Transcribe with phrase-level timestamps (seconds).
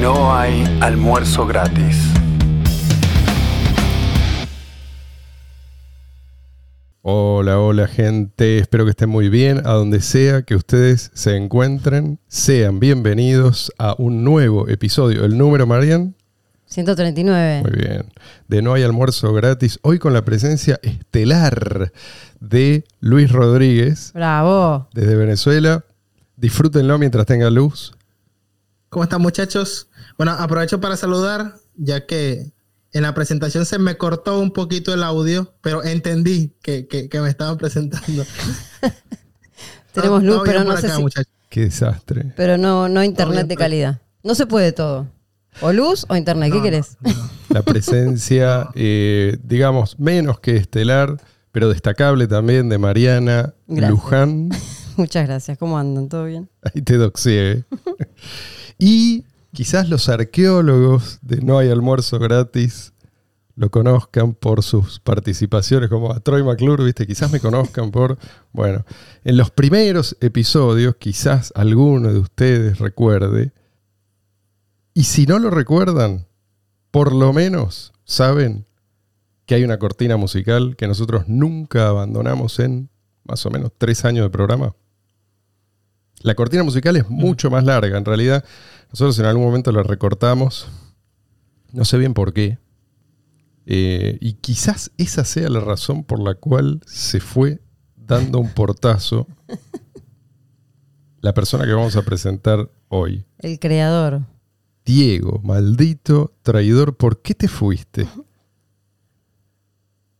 [0.00, 1.96] No hay almuerzo gratis.
[7.02, 12.20] Hola, hola gente, espero que estén muy bien, a donde sea que ustedes se encuentren,
[12.28, 16.14] sean bienvenidos a un nuevo episodio, el número Marian,
[16.66, 17.62] 139.
[17.62, 18.12] muy bien,
[18.46, 21.92] de No hay almuerzo gratis, hoy con la presencia estelar
[22.38, 24.88] de Luis Rodríguez Bravo.
[24.92, 25.84] desde Venezuela,
[26.36, 27.94] disfrútenlo mientras tenga luz,
[28.90, 29.87] ¿Cómo están muchachos?
[30.18, 32.52] Bueno, aprovecho para saludar, ya que
[32.92, 37.20] en la presentación se me cortó un poquito el audio, pero entendí que, que- que
[37.20, 38.24] me estaban presentando.
[39.92, 42.32] Tenemos luz, pero no por sé acá, si, qué desastre.
[42.36, 44.00] pero no, no internet de calidad.
[44.22, 45.08] No se puede todo.
[45.60, 46.96] O luz o internet, ¿qué No, querés?
[47.00, 47.30] no, no.
[47.48, 51.16] La presencia, eh, digamos, menos que estelar,
[51.50, 53.90] pero destacable también de Mariana Gracias.
[53.90, 54.50] Luján.
[54.96, 55.56] Muchas gracias.
[55.58, 56.08] ¿Cómo andan?
[56.08, 56.48] ¿Todo bien?
[56.62, 57.64] Ahí te doxié.
[58.78, 62.92] y quizás los arqueólogos de No hay almuerzo gratis
[63.58, 67.08] lo conozcan por sus participaciones, como a Troy McClure, ¿viste?
[67.08, 68.16] Quizás me conozcan por.
[68.52, 68.84] Bueno,
[69.24, 73.50] en los primeros episodios, quizás alguno de ustedes recuerde.
[74.94, 76.28] Y si no lo recuerdan,
[76.92, 78.64] por lo menos saben
[79.44, 82.90] que hay una cortina musical que nosotros nunca abandonamos en
[83.24, 84.76] más o menos tres años de programa.
[86.20, 88.44] La cortina musical es mucho más larga, en realidad.
[88.90, 90.68] Nosotros en algún momento la recortamos.
[91.72, 92.58] No sé bien por qué.
[93.66, 97.60] Eh, y quizás esa sea la razón por la cual se fue
[97.96, 99.26] dando un portazo
[101.20, 103.24] la persona que vamos a presentar hoy.
[103.38, 104.22] El creador.
[104.84, 108.08] Diego, maldito traidor, ¿por qué te fuiste?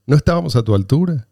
[0.06, 1.27] ¿No estábamos a tu altura?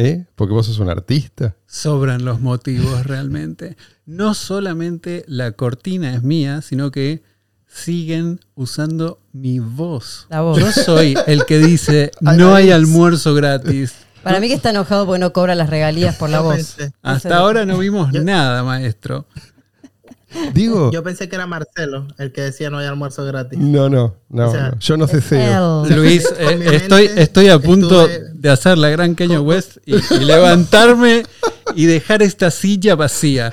[0.00, 0.26] ¿Eh?
[0.36, 1.56] Porque vos sos un artista.
[1.66, 3.76] Sobran los motivos realmente.
[4.06, 7.24] No solamente la cortina es mía, sino que
[7.66, 10.28] siguen usando mi voz.
[10.30, 10.56] La voz.
[10.58, 13.94] Yo soy el que dice no ay, hay es- almuerzo gratis.
[14.22, 16.76] Para mí que está enojado porque no cobra las regalías por la voz.
[17.02, 19.26] Hasta ahora no vimos nada, maestro.
[20.52, 23.58] Diego, Yo pensé que era Marcelo el que decía no hay almuerzo gratis.
[23.58, 24.78] no, no, no, O sea, no.
[24.78, 25.20] yo no sé.
[25.30, 25.96] Él.
[25.96, 30.24] Luis, eh, estoy, estoy a punto estuve- de hacer la gran Kanye West y, y
[30.24, 31.24] levantarme
[31.74, 33.52] y dejar esta silla vacía.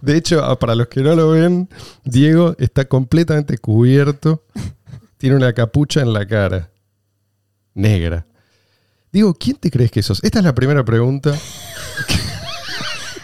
[0.00, 1.68] De hecho, ah, para los que no lo ven,
[2.04, 4.44] Diego está completamente cubierto.
[5.18, 6.70] Tiene una capucha en la cara.
[7.74, 8.26] Negra.
[9.12, 10.22] Diego, ¿quién te crees que sos?
[10.24, 11.34] Esta es la primera pregunta.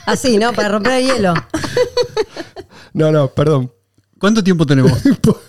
[0.07, 0.53] Así, ¿no?
[0.53, 1.35] Para romper el hielo.
[2.93, 3.73] No, no, perdón.
[4.19, 4.93] ¿Cuánto tiempo tenemos?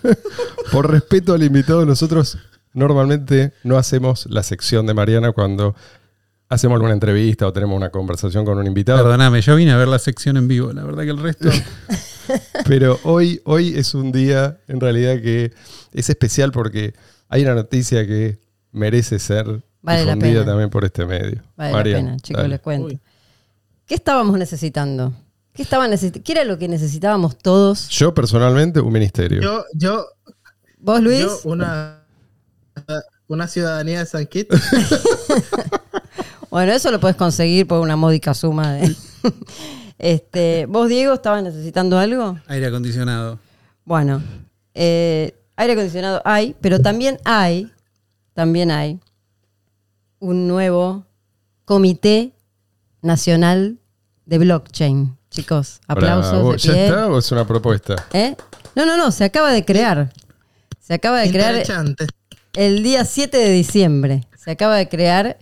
[0.72, 2.38] Por respeto al invitado, nosotros
[2.74, 5.76] normalmente no hacemos la sección de Mariana cuando
[6.50, 9.00] hacemos alguna entrevista o tenemos una conversación con un invitado.
[9.04, 10.72] Perdóname, yo vine a ver la sección en vivo.
[10.74, 11.50] La verdad que el resto.
[12.68, 15.52] Pero hoy, hoy es un día, en realidad, que
[15.92, 16.94] es especial porque
[17.30, 18.40] hay una noticia que
[18.72, 19.46] merece ser
[19.82, 20.46] Vale la difundida pena.
[20.52, 21.42] también por este medio.
[21.58, 22.50] Vale Marian, la pena, chicos, dale.
[22.54, 22.88] les cuento.
[22.88, 23.00] Uy.
[23.86, 25.14] ¿Qué estábamos necesitando?
[25.54, 27.90] ¿Qué, estaba necesi- ¿Qué era lo que necesitábamos todos?
[27.90, 29.42] Yo personalmente, un ministerio.
[29.42, 30.06] Yo, yo,
[30.80, 31.20] ¿Vos, Luis?
[31.20, 32.03] yo una,
[33.28, 34.56] una ciudadanía de San Kitts.
[36.54, 38.96] Bueno, eso lo puedes conseguir por una módica suma de.
[39.98, 42.38] este, ¿Vos, Diego, estabas necesitando algo?
[42.46, 43.40] Aire acondicionado.
[43.86, 44.22] Bueno,
[44.76, 47.72] eh, aire acondicionado hay, pero también hay,
[48.36, 49.00] también hay
[50.20, 51.08] un nuevo
[51.66, 52.34] Comité
[53.02, 53.80] Nacional
[54.28, 55.18] de Blockchain.
[55.32, 56.52] Chicos, aplausos Bravo.
[56.52, 56.86] de ¿Ya pie.
[56.86, 57.96] está o es una propuesta?
[58.14, 58.36] ¿Eh?
[58.76, 60.14] No, no, no, se acaba de crear.
[60.80, 62.06] Se acaba de crear Interesante.
[62.56, 64.28] El día 7 de diciembre.
[64.38, 65.38] Se acaba de crear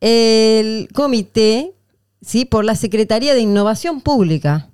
[0.00, 1.72] el comité,
[2.22, 2.44] ¿sí?
[2.44, 4.68] Por la Secretaría de Innovación Pública.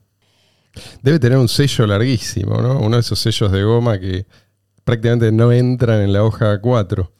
[1.02, 2.78] Debe tener un sello larguísimo, ¿no?
[2.80, 4.26] Uno de esos sellos de goma que
[4.84, 7.12] prácticamente no entran en la hoja 4.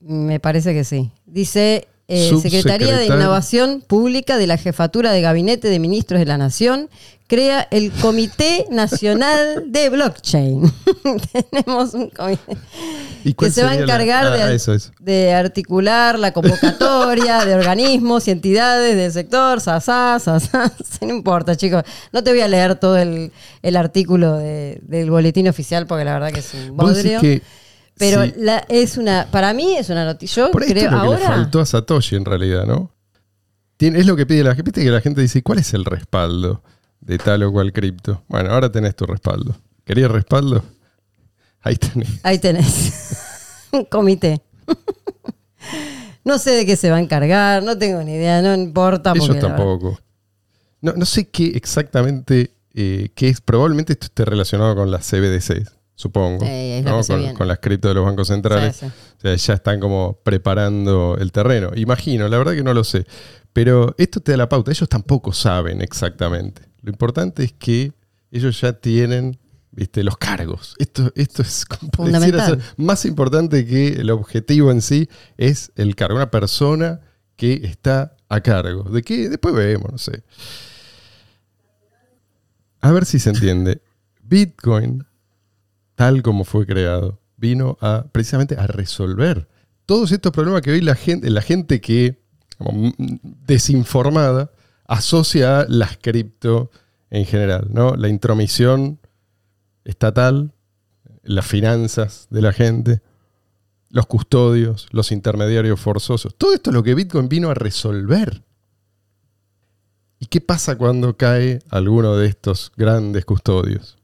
[0.00, 1.12] Me parece que sí.
[1.24, 2.32] Dice eh.
[2.40, 6.88] Secretaría de Innovación Pública de la Jefatura de Gabinete de Ministros de la Nación
[7.28, 10.72] crea el Comité Nacional de Blockchain.
[11.50, 12.56] Tenemos un comité
[13.24, 14.92] ¿Y que se va a la- encargar de, Ah, ar- eso, eso.
[15.00, 21.82] de articular la convocatoria de organismos y entidades del sector, sasá, sasá, no importa, chicos.
[22.12, 23.32] No te voy a leer todo el,
[23.62, 27.20] el artículo de- del boletín oficial porque la verdad que es un bodrio.
[27.98, 30.44] Pero sí, la, es una, para mí es una noticia.
[30.46, 31.26] Yo por esto creo es lo que le ahora.
[31.28, 32.90] faltó a Satoshi en realidad, ¿no?
[33.76, 34.72] Tiene- es lo que pide la gente.
[34.72, 36.62] Que la gente dice, ¿cuál es el respaldo
[37.00, 38.22] de tal o cual cripto?
[38.28, 39.56] Bueno, ahora tenés tu respaldo.
[39.84, 40.62] ¿Querías respaldo?
[41.62, 42.20] Ahí tenés.
[42.22, 43.68] Ahí tenés.
[43.72, 44.40] un comité.
[46.24, 49.12] no sé de qué se va a encargar, no tengo ni idea, no importa.
[49.12, 49.98] Verdad- tampoco.
[50.80, 55.66] No, no sé qué exactamente eh, que es probablemente esto esté relacionado con las CBDC,
[55.96, 56.46] supongo.
[57.36, 58.76] Con, las cripto de los bancos centrales.
[58.76, 58.92] Sí, sí.
[59.18, 61.72] O sea, ya están como preparando el terreno.
[61.74, 63.04] Imagino, la verdad que no lo sé.
[63.52, 64.70] Pero esto te da la pauta.
[64.70, 66.62] Ellos tampoco saben exactamente.
[66.82, 67.92] Lo importante es que
[68.30, 69.38] ellos ya tienen
[69.72, 70.04] ¿viste?
[70.04, 70.74] los cargos.
[70.78, 72.60] Esto, esto es Fundamental.
[72.60, 76.16] ser más importante que el objetivo en sí, es el cargo.
[76.16, 77.00] Una persona
[77.36, 78.84] que está a cargo.
[78.84, 79.28] ¿De qué?
[79.28, 80.22] Después vemos, no sé.
[82.80, 83.80] A ver si se entiende.
[84.22, 85.06] Bitcoin,
[85.96, 89.48] tal como fue creado, vino a precisamente a resolver
[89.86, 92.20] todos estos problemas que hoy la gente, la gente que
[92.58, 92.92] como, mm,
[93.46, 94.50] desinformada
[94.86, 96.70] asocia a las cripto
[97.10, 97.96] en general, ¿no?
[97.96, 99.00] La intromisión
[99.84, 100.52] estatal,
[101.22, 103.00] las finanzas de la gente,
[103.90, 106.34] los custodios, los intermediarios forzosos.
[106.36, 108.42] Todo esto es lo que Bitcoin vino a resolver.
[110.18, 113.98] ¿Y qué pasa cuando cae alguno de estos grandes custodios?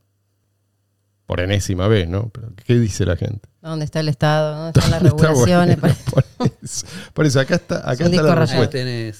[1.32, 2.28] Por enésima vez, ¿no?
[2.28, 3.48] Pero ¿Qué dice la gente?
[3.62, 4.54] ¿Dónde está el Estado?
[4.54, 5.80] ¿Dónde están las Está regulaciones?
[5.80, 6.24] bueno, por,
[6.62, 8.40] eso, Por eso, acá está, acá Es está la disco rayado.
[8.40, 8.70] Ahí respuesta.
[8.70, 9.16] tenés.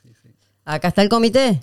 [0.00, 0.28] Sí, sí.
[0.64, 1.60] Acá está el comité.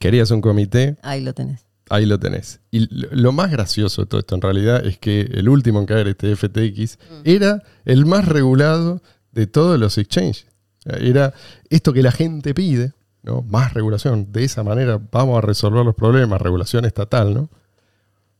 [0.00, 1.66] Querías un comité, Ahí lo tenés.
[1.88, 2.58] ahí lo tenés.
[2.72, 5.86] Y lo, lo más gracioso de todo esto, en realidad, es que el último en
[5.86, 10.46] caer, este FTX, era el más regulado de todos los exchanges.
[10.84, 11.32] Era
[11.70, 12.92] esto que la gente pide,
[13.22, 13.42] ¿no?
[13.42, 14.32] Más regulación.
[14.32, 17.50] De esa manera vamos a resolver los problemas, regulación estatal, ¿no?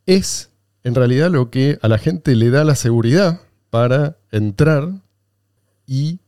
[0.07, 0.51] Es
[0.89, 3.41] en realidad lo que a la gente le da la seguridad
[3.71, 4.91] para entrar
[5.87, 6.19] y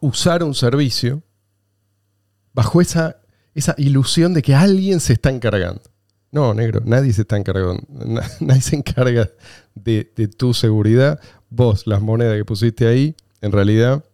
[0.00, 1.22] usar un servicio
[2.52, 3.16] bajo esa,
[3.54, 5.82] esa ilusión de que alguien se está encargando.
[6.32, 7.82] No, negro, nadie se está encargando.
[7.88, 9.30] Na- Nadie se encarga
[9.74, 11.20] de, de tu seguridad.
[11.48, 14.04] Vos, las monedas que pusiste ahí, en realidad,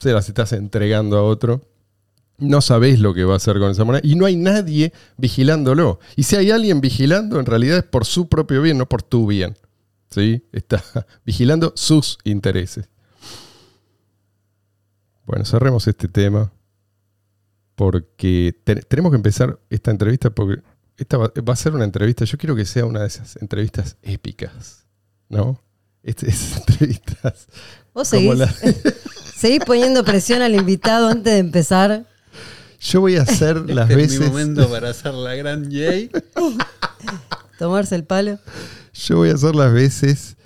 [0.00, 1.62] se las estás entregando a otro.
[2.38, 4.00] No sabés lo que va a hacer con esa moneda.
[4.04, 5.98] Y no hay nadie vigilándolo.
[6.16, 9.26] Y si hay alguien vigilando, en realidad es por su propio bien, no por tu
[9.26, 9.56] bien.
[10.10, 10.44] ¿Sí?
[10.52, 10.82] Está
[11.26, 12.88] vigilando sus intereses.
[15.26, 16.52] Bueno, cerremos este tema
[17.74, 20.62] porque te- tenemos que empezar esta entrevista porque
[20.96, 23.96] esta va, va a ser una entrevista, yo quiero que sea una de esas entrevistas
[24.02, 24.86] épicas,
[25.28, 25.60] ¿no?
[26.02, 27.46] Este- esas entrevistas
[27.94, 28.52] Vos seguís, la-
[29.36, 32.06] seguís poniendo presión al invitado antes de empezar.
[32.80, 36.22] Yo voy a hacer las Este es mi veces, momento para hacer la gran J.
[37.58, 38.38] Tomarse el palo.
[38.94, 40.36] yo voy a hacer las veces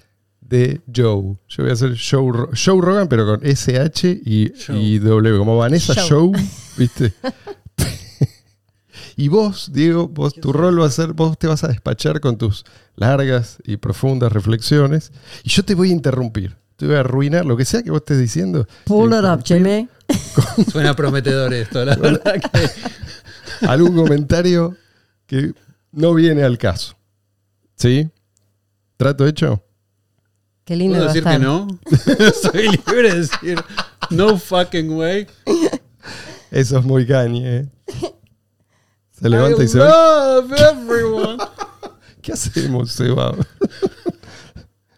[0.40, 1.36] de Joe.
[1.48, 5.56] Yo voy a hacer Joe, Ro- Joe Rogan, pero con SH y, y W, como
[5.58, 5.94] Vanessa.
[6.08, 6.30] Joe,
[6.78, 7.12] ¿viste?
[9.16, 12.38] y vos, Diego, vos, tu rol va a ser, vos te vas a despachar con
[12.38, 12.64] tus
[12.96, 15.12] largas y profundas reflexiones
[15.44, 16.56] y yo te voy a interrumpir.
[16.82, 18.66] Te voy a arruinar lo que sea que vos estés diciendo.
[18.86, 19.88] Pull it up, Jimmy.
[20.72, 23.66] Suena prometedor esto, la verdad que.
[23.68, 24.76] algún comentario
[25.26, 25.54] que
[25.92, 26.96] no viene al caso.
[27.76, 28.10] ¿Sí?
[28.96, 29.62] ¿Trato hecho?
[30.64, 31.68] Qué lindo ¿Puedo decir que no?
[32.42, 33.64] Soy libre de decir
[34.10, 35.28] no fucking way.
[36.50, 37.58] Eso es muy cañe.
[37.58, 37.68] ¿eh?
[39.12, 39.86] Se levanta I y se va.
[39.88, 41.38] love everyone.
[42.20, 43.36] ¿Qué hacemos, Seba?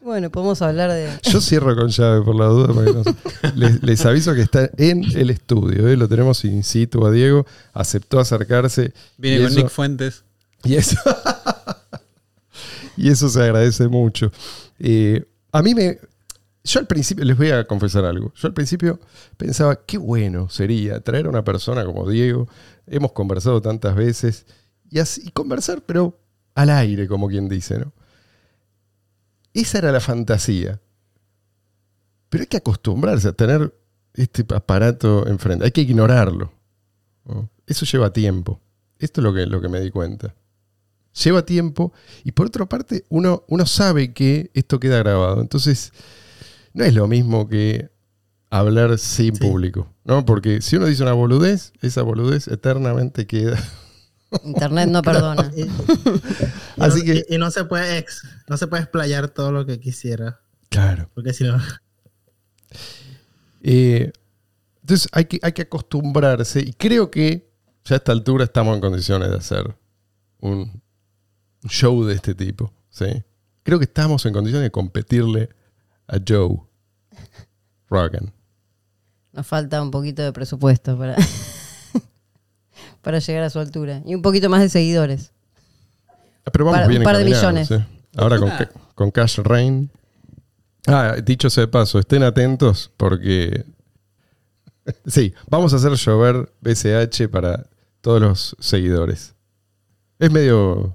[0.05, 1.09] Bueno, podemos hablar de.
[1.23, 2.75] Yo cierro con llave por la duda.
[2.75, 3.03] para que no
[3.57, 5.89] les, les aviso que está en el estudio.
[5.89, 5.97] ¿eh?
[5.97, 7.47] Lo tenemos in situ a Diego.
[7.73, 8.93] Aceptó acercarse.
[9.17, 10.25] Viene con eso- Nick Fuentes.
[10.63, 10.97] Y eso,
[12.97, 14.31] y eso se agradece mucho.
[14.79, 15.99] Eh, a mí me.
[16.67, 18.33] Yo al principio, les voy a confesar algo.
[18.35, 18.99] Yo al principio
[19.37, 22.49] pensaba, qué bueno sería traer a una persona como Diego.
[22.87, 24.47] Hemos conversado tantas veces.
[24.91, 26.19] Y, así, y conversar, pero
[26.55, 27.93] al aire, como quien dice, ¿no?
[29.55, 30.81] Esa era la fantasía.
[32.29, 33.73] Pero hay que acostumbrarse a tener
[34.15, 35.65] este aparato enfrente.
[35.65, 36.53] Hay que ignorarlo.
[37.25, 37.49] ¿no?
[37.67, 38.61] Eso lleva tiempo.
[38.99, 40.35] Esto es lo que, lo que me di cuenta.
[41.23, 41.93] Lleva tiempo
[42.25, 45.41] y por otra parte uno, uno sabe que esto queda grabado.
[45.41, 45.93] Entonces,
[46.73, 47.89] no es lo mismo que
[48.51, 49.41] hablar sin Sí.
[49.41, 50.25] público, ¿no?
[50.25, 53.63] Porque si uno dice una boludez, esa boludez eternamente queda.
[54.45, 55.51] Internet no perdona.
[55.57, 55.69] Y, y
[56.79, 59.65] Así no, que- y- y no se puede ex, no se puede explayar todo lo
[59.67, 60.41] que quisiera.
[60.71, 61.09] Claro.
[61.15, 61.59] Porque si no.
[63.63, 64.13] Eh,
[64.83, 67.51] entonces hay que, hay que acostumbrarse y creo que
[67.85, 69.77] ya a esta altura estamos en condiciones de hacer
[70.41, 70.83] un
[71.69, 72.73] show de este tipo.
[72.91, 73.07] ¿sí?
[73.63, 75.49] Creo que estamos en condiciones de competirle
[76.07, 76.59] a Joe
[77.89, 78.33] Rogan.
[79.33, 81.17] Nos falta un poquito de presupuesto para,
[83.05, 84.03] para llegar a su altura.
[84.05, 85.31] Y un poquito más de seguidores.
[86.45, 87.69] Ah, Pero vamos Par- bien un par de millones.
[87.69, 87.75] ¿sí?
[88.17, 88.69] Ahora con, Ah.
[88.95, 89.91] con Cash Rain.
[90.87, 93.65] Ah, dicho sea de paso, estén atentos porque.
[95.07, 97.67] Sí, vamos a hacer llover BCH para
[98.03, 99.35] todos los seguidores.
[100.19, 100.95] Es medio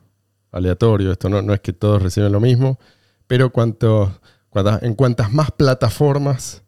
[0.51, 2.79] aleatorio esto, no, no es que todos reciben lo mismo,
[3.25, 6.61] pero cuanto, cuanta- en cuantas más plataformas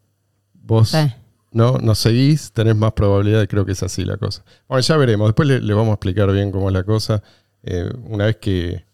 [0.52, 0.98] vos Sí.
[1.52, 4.44] No nos seguís, tenés más probabilidad, creo que es así la cosa.
[4.68, 7.22] Bueno, ya veremos, después le, le vamos a explicar bien cómo es la cosa,
[7.62, 8.84] eh, una vez que,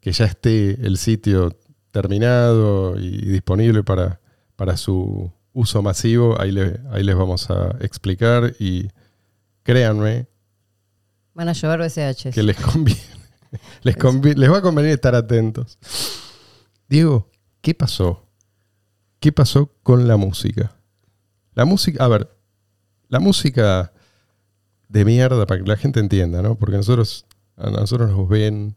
[0.00, 1.56] que ya esté el sitio
[1.90, 4.20] terminado y disponible para,
[4.56, 8.88] para su uso masivo, ahí, le- ahí les vamos a explicar y
[9.62, 10.26] créanme
[11.34, 12.30] Van a llover BCH.
[12.32, 13.00] que les conviene.
[13.82, 15.78] Les, convi- les va a convenir estar atentos.
[16.88, 17.30] Diego,
[17.60, 18.26] ¿qué pasó?
[19.20, 20.76] ¿Qué pasó con la música?
[21.54, 22.30] La música, a ver,
[23.08, 23.92] la música
[24.88, 26.56] de mierda, para que la gente entienda, ¿no?
[26.56, 28.76] Porque nosotros, a nosotros nos ven,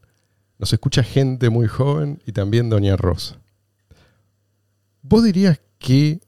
[0.59, 3.39] nos escucha gente muy joven y también Doña Rosa.
[5.01, 6.21] ¿Vos dirías que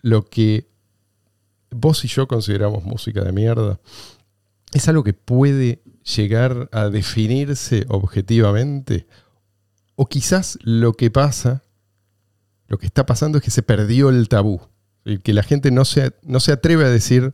[0.00, 0.68] lo que
[1.70, 3.80] vos y yo consideramos música de mierda
[4.72, 5.82] es algo que puede
[6.16, 9.06] llegar a definirse objetivamente?
[9.96, 11.62] O quizás lo que pasa,
[12.68, 14.60] lo que está pasando es que se perdió el tabú.
[15.06, 17.32] Y que la gente no se, no se atreve a decir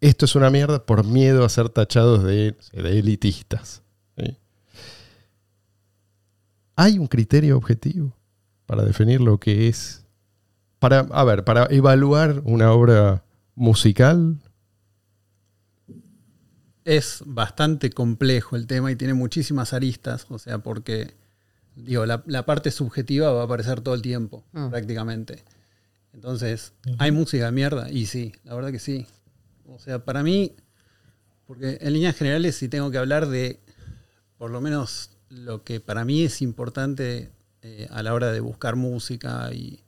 [0.00, 3.82] esto es una mierda por miedo a ser tachados de, de elitistas.
[4.18, 4.36] ¿sí?
[6.74, 8.12] ¿Hay un criterio objetivo
[8.66, 10.04] para definir lo que es?
[10.78, 13.22] Para, a ver, para evaluar una obra
[13.54, 14.36] musical,
[16.84, 21.14] Es bastante complejo el tema y tiene muchísimas aristas, o sea, porque
[21.74, 24.68] digo, la, la parte subjetiva va a aparecer todo el tiempo, Mm.
[24.70, 25.42] prácticamente.
[26.16, 27.90] Entonces, ¿hay música de mierda?
[27.90, 29.06] Y sí, la verdad que sí.
[29.66, 30.56] O sea, para mí,
[31.46, 33.60] porque en líneas generales, si tengo que hablar de
[34.38, 37.30] por lo menos lo que para mí es importante
[37.60, 39.84] eh, a la hora de buscar música y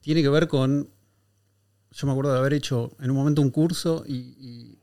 [0.00, 0.88] tiene que ver con,
[1.90, 4.78] yo me acuerdo de haber hecho en un momento un curso y, y,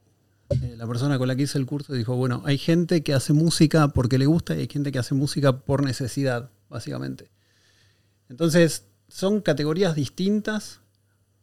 [0.61, 3.33] eh, la persona con la que hice el curso dijo, bueno, hay gente que hace
[3.33, 7.31] música porque le gusta y hay gente que hace música por necesidad, básicamente.
[8.29, 10.81] Entonces, son categorías distintas.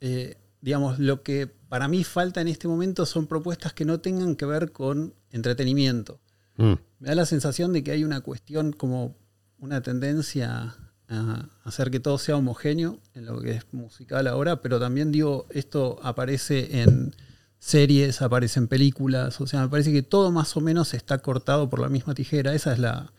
[0.01, 4.37] Eh, digamos, lo que para mí falta en este momento son propuestas que no tengan
[4.37, 6.21] que ver con entretenimiento.
[6.57, 9.17] mm, Me da la sensación de que hay una cuestión como
[9.59, 10.77] una tendencia
[11.09, 15.47] a hacer que todo sea homogéneo en lo que es musical ahora, pero también digo,
[15.51, 17.15] esto aparece en
[17.59, 21.71] series, aparece en películas, o sea, me parece que todo más o menos está cortado
[21.71, 23.13] por la misma tijera, esa es la,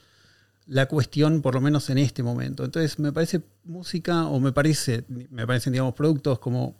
[0.67, 2.63] la cuestión por lo menos en este momento.
[2.63, 6.75] Entonces me parece música o me parece, me parecen digamos productos como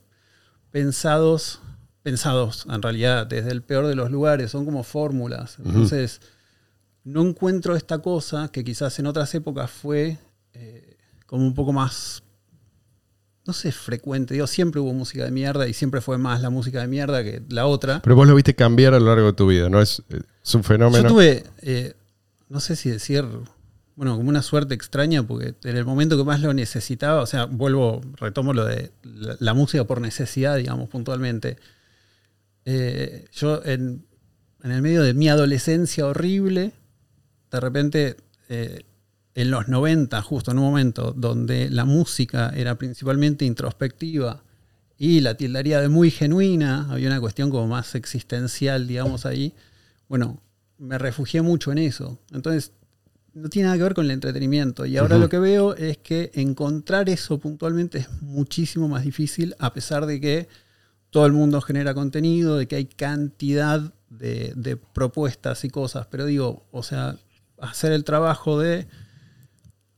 [0.71, 1.59] pensados,
[2.01, 5.57] pensados en realidad desde el peor de los lugares, son como fórmulas.
[5.63, 6.21] Entonces
[7.03, 10.17] no encuentro esta cosa que quizás en otras épocas fue
[10.53, 12.23] eh, como un poco más,
[13.45, 14.33] no sé, frecuente.
[14.33, 17.43] Digo, siempre hubo música de mierda y siempre fue más la música de mierda que
[17.49, 18.01] la otra.
[18.01, 19.81] pero vos lo viste cambiar a lo largo de tu vida, ¿no?
[19.81, 20.01] Es,
[20.43, 21.03] es un fenómeno.
[21.03, 21.93] Yo tuve, eh,
[22.49, 23.25] no sé si decir,
[23.95, 27.45] bueno, como una suerte extraña, porque en el momento que más lo necesitaba, o sea,
[27.45, 31.57] vuelvo, retomo lo de la, música por necesidad, digamos, puntualmente.
[32.65, 34.05] Eh, yo en,
[34.63, 36.71] en el medio de mi adolescencia horrible,
[37.51, 38.17] de repente,
[38.49, 38.83] eh,
[39.35, 44.43] en los 90, justo en un momento donde la música era principalmente introspectiva
[44.97, 49.53] y la tildaría de muy genuina, había una cuestión como más existencial, digamos, ahí.
[50.07, 50.41] Bueno,
[50.77, 52.19] me refugié mucho en eso.
[52.31, 52.71] Entonces,
[53.33, 54.85] no tiene nada que ver con el entretenimiento.
[54.85, 59.73] Y ahora lo que veo es que encontrar eso puntualmente es muchísimo más difícil, a
[59.73, 60.47] pesar de que
[61.09, 66.07] todo el mundo genera contenido, de que hay cantidad de, de propuestas y cosas.
[66.11, 67.17] Pero digo, o sea,
[67.59, 68.87] hacer el trabajo de.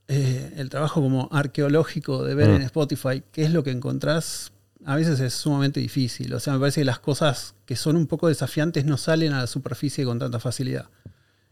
[0.07, 4.51] eh, el trabajo como arqueológico de ver en Spotify qué es lo que encontrás,
[4.85, 6.33] a veces es sumamente difícil.
[6.33, 9.39] O sea, me parece que las cosas que son un poco desafiantes no salen a
[9.39, 10.89] la superficie con tanta facilidad.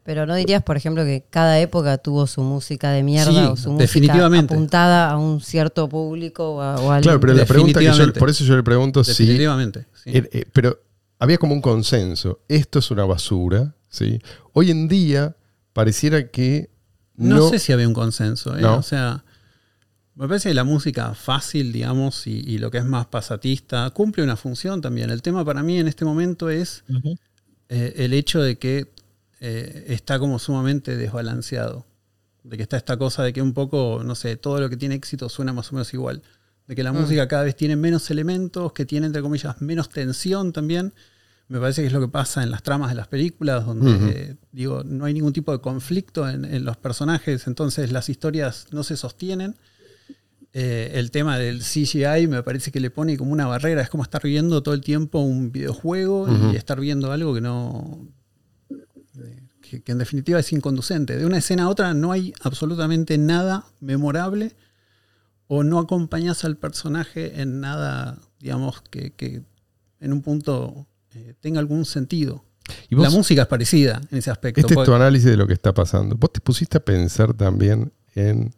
[0.04, 3.56] Pero no dirías, por ejemplo, que cada época tuvo su música de mierda Sí, o
[3.56, 4.54] su música definitivamente.
[4.54, 7.92] apuntada a un cierto público o a, o a Claro, pero la pregunta que yo,
[7.92, 8.20] Definitivamente.
[8.20, 9.86] por eso yo le pregunto si Definitivamente.
[10.04, 10.10] sí.
[10.14, 10.78] Eh, eh, pero
[11.20, 12.42] había como un consenso.
[12.50, 13.76] Esto es una basura.
[13.88, 14.20] ¿sí?
[14.52, 15.38] Hoy en día
[15.72, 16.70] pareciera que
[17.16, 17.50] No, no.
[17.50, 18.58] sé si había un consenso.
[18.58, 18.62] ¿eh?
[18.62, 18.76] No.
[18.80, 19.24] O sea,
[20.16, 24.22] me parece que la música fácil, digamos, y, y lo que es más pasatista, cumple
[24.24, 25.10] una función también.
[25.12, 26.84] El tema para mí en este momento es
[27.70, 28.92] eh, el hecho de que
[29.46, 31.86] eh, está como sumamente desbalanceado.
[32.44, 34.96] De que está esta cosa de que un poco, no sé, todo lo que tiene
[34.96, 36.24] éxito suena más o menos igual.
[36.66, 40.54] De que la música cada vez tiene menos elementos, que tiene, entre comillas, menos tensión
[40.54, 40.94] también.
[41.50, 44.36] Me parece que es lo que pasa en las tramas de las películas, donde, eh,
[44.54, 48.84] digo, no hay ningún tipo de conflicto en, en los personajes, entonces las historias no
[48.84, 49.58] se sostienen.
[50.54, 54.04] Eh, el tema del CGI me parece que le pone como una barrera, es como
[54.04, 58.08] estar viendo todo el tiempo un videojuego y estar viendo algo que no,
[59.74, 61.18] que, que en definitiva es inconducente.
[61.18, 64.56] De una escena a otra no hay absolutamente nada memorable
[65.48, 69.42] o no acompañas al personaje en nada, digamos, que, que
[70.00, 72.46] en un punto eh, tenga algún sentido.
[72.90, 74.62] Y vos- La música es parecida en ese aspecto.
[74.62, 76.16] Este es tu análisis de lo que está pasando.
[76.16, 78.54] ¿Vos te pusiste a pensar también en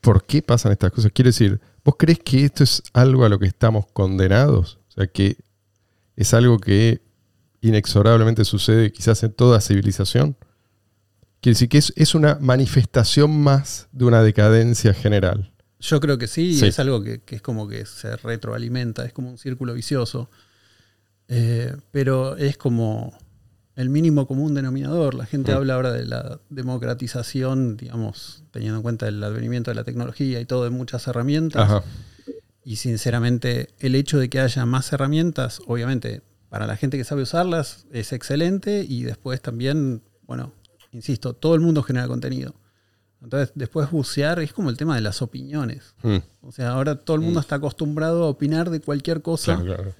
[0.00, 1.10] por qué pasan estas cosas?
[1.14, 4.78] Quiero decir, ¿vos crees que esto es algo a lo que estamos condenados?
[4.88, 5.36] O sea, que
[6.16, 7.00] es algo que
[7.60, 10.36] inexorablemente sucede quizás en toda civilización.
[11.40, 15.52] Quiere decir que es, es una manifestación más de una decadencia general.
[15.80, 16.66] Yo creo que sí, Sí.
[16.66, 20.28] es algo que, que es como que se retroalimenta, es como un círculo vicioso.
[21.28, 23.16] Eh, pero es como
[23.76, 25.14] el mínimo común denominador.
[25.14, 25.56] La gente Mm.
[25.56, 30.46] habla ahora de la democratización, digamos, teniendo en cuenta el advenimiento de la tecnología y
[30.46, 31.62] todo, de muchas herramientas.
[31.62, 31.82] Ajá.
[32.64, 37.22] Y sinceramente, el hecho de que haya más herramientas, obviamente, para la gente que sabe
[37.22, 38.84] usarlas, es excelente.
[38.88, 40.52] Y después también, bueno,
[40.92, 42.54] insisto, todo el mundo genera contenido.
[43.22, 45.94] Entonces, después bucear es como el tema de las opiniones.
[46.02, 49.74] Mm, O sea, ahora todo el mundo está acostumbrado a opinar de cualquier cosa claro,
[49.82, 49.94] claro.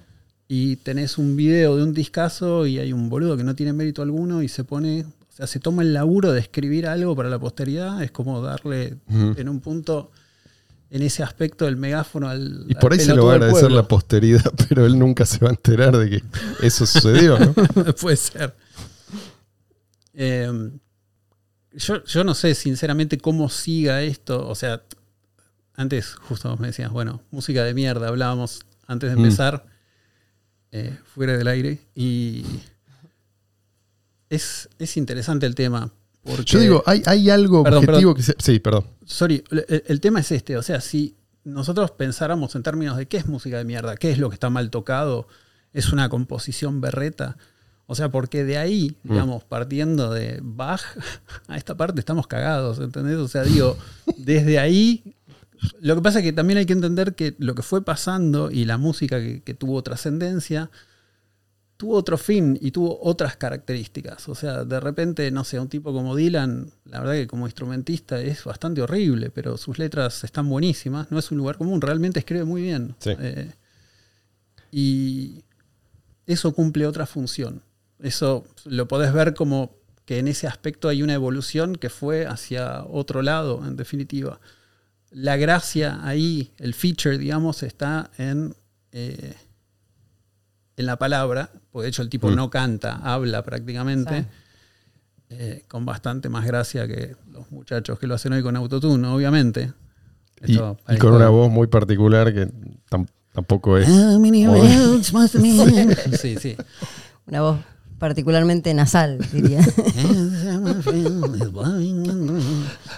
[0.47, 4.01] y tenés un video de un discazo y hay un boludo que no tiene mérito
[4.01, 7.37] alguno y se pone, o sea, se toma el laburo de escribir algo para la
[7.37, 9.33] posteridad, es como darle Ujú.
[9.37, 10.11] en un punto,
[10.91, 12.65] en ese aspecto, el megáfono al.
[12.67, 15.37] Y por ahí se lo va a del agradecer la posteridad, pero él nunca se
[15.39, 16.23] va a enterar de que
[16.61, 17.53] eso sucedió, ¿no?
[18.01, 18.55] Puede ser.
[20.13, 20.71] Eh,
[21.73, 24.47] yo, yo no sé sinceramente cómo siga esto.
[24.47, 24.81] O sea,
[25.75, 29.19] antes justo me decías, bueno, música de mierda, hablábamos antes de Mm.
[29.19, 29.65] empezar,
[30.71, 31.79] eh, fuera del aire.
[31.95, 32.43] Y
[34.29, 35.91] es, es interesante el tema.
[36.29, 38.85] Porque, Yo digo, hay, hay algo Perdón, objetivo que se- Sí, perdón.
[39.05, 40.57] sorry, el, el tema es este.
[40.57, 44.17] O sea, si nosotros pensáramos en términos de qué es música de mierda, qué es
[44.19, 45.27] lo que está mal tocado,
[45.73, 47.37] es una composición berreta.
[47.87, 49.09] O sea, porque de ahí, Mm.
[49.13, 50.81] digamos, partiendo de Bach
[51.47, 53.17] a esta parte estamos cagados, ¿entendés?
[53.17, 53.77] O sea, digo,
[54.17, 55.15] desde ahí.
[55.81, 58.63] Lo que pasa es que también hay que entender que lo que fue pasando y
[58.65, 60.69] la música que, que tuvo trascendencia
[61.79, 64.27] tuvo otro fin y tuvo otras características.
[64.27, 68.19] O sea, de repente, no sé, un tipo como Dylan, la verdad que como instrumentista
[68.19, 71.09] es bastante horrible, pero sus letras están buenísimas.
[71.09, 72.97] No es un lugar común, realmente escribe muy bien.
[72.99, 73.11] Sí.
[73.17, 73.53] Eh,
[74.73, 75.45] y
[76.25, 77.63] eso cumple otra función.
[77.99, 82.83] Eso lo podés ver como que en ese aspecto hay una evolución que fue hacia
[82.83, 84.41] otro lado, en definitiva.
[85.11, 88.53] La gracia ahí, el feature, digamos, está en,
[88.91, 89.35] eh,
[90.79, 92.35] en la palabra, porque de hecho el tipo Mm.
[92.35, 94.25] no canta, habla prácticamente, Sí.
[95.31, 99.73] eh, con bastante más gracia que los muchachos que lo hacen hoy con autotune, obviamente.
[100.45, 102.47] Y, Esto y para con una voz muy particular que
[102.89, 103.87] tam- tampoco es.
[106.19, 106.55] Sí, sí.
[107.27, 107.59] Una voz
[107.99, 109.59] particularmente nasal, diría.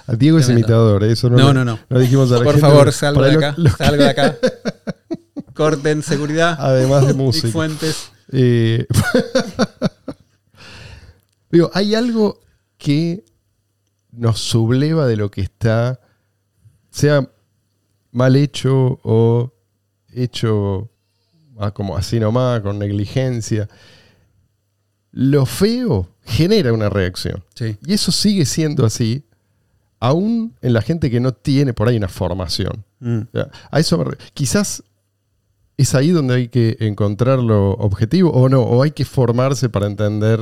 [0.07, 1.11] A Diego es imitador, ¿eh?
[1.13, 1.79] eso no, No, lo- no, no.
[1.89, 3.53] lo dijimos a la Por gente, favor, salgo de lo- acá.
[3.57, 4.35] lo- Salgo de acá.
[5.61, 6.55] Corten seguridad.
[6.59, 7.49] Además de Nick música.
[7.49, 8.11] Fuentes.
[8.31, 8.87] Eh,
[11.51, 12.39] digo, hay algo
[12.79, 13.23] que
[14.11, 15.99] nos subleva de lo que está,
[16.89, 17.29] sea
[18.11, 19.53] mal hecho o
[20.11, 20.89] hecho
[21.59, 23.69] ah, como así nomás, con negligencia.
[25.11, 27.43] Lo feo genera una reacción.
[27.53, 27.77] Sí.
[27.85, 29.23] Y eso sigue siendo así,
[29.99, 32.83] aún en la gente que no tiene por ahí una formación.
[32.99, 33.21] Mm.
[33.69, 34.83] A eso me quizás
[35.81, 39.87] es ahí donde hay que encontrar lo objetivo o no, o hay que formarse para
[39.87, 40.39] entender.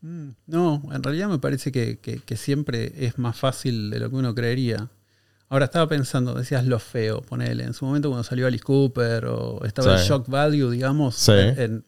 [0.00, 4.10] Mm, No, en realidad me parece que, que- que siempre es más fácil de lo
[4.10, 4.90] que uno creería.
[5.48, 7.64] Ahora estaba pensando, decías lo feo, ponele.
[7.64, 10.02] En su momento cuando salió Alice Cooper o estaba Sí.
[10.04, 11.14] el shock value, digamos.
[11.14, 11.32] Sí.
[11.32, 11.84] en- en-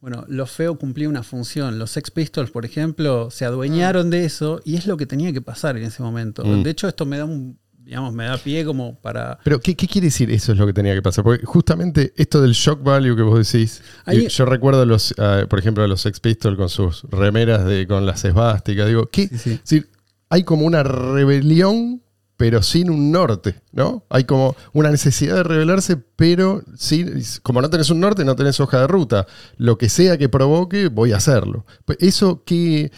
[0.00, 1.78] bueno, lo feo cumplía una función.
[1.78, 5.40] Los Sex Pistols, por ejemplo, se adueñaron de eso y es lo que tenía que
[5.42, 6.44] pasar en ese momento.
[6.44, 6.62] Mm.
[6.62, 7.58] De hecho, esto me da un,
[7.88, 9.38] digamos, me da pie como para.
[9.42, 11.24] Pero, ¿qué, qué quiere decir eso es lo que tenía que pasar?
[11.24, 15.58] Porque justamente esto del shock value que vos decís, Ahí- yo, recuerdo, los, ah, por
[15.58, 18.86] ejemplo, a los Sex Pistols con sus remeras de, con las esvásticas.
[18.86, 19.28] Digo, ¿qué?
[19.28, 19.50] Sí, sí.
[19.52, 19.88] Es decir,
[20.28, 22.02] hay como una rebelión,
[22.36, 24.04] pero sin un norte, ¿no?
[24.10, 28.60] Hay como una necesidad de rebelarse, pero sin, como no tenés un norte, no tenés
[28.60, 29.26] hoja de ruta.
[29.56, 31.64] Lo que sea que provoque, voy a hacerlo.
[31.86, 32.92] Pues eso que...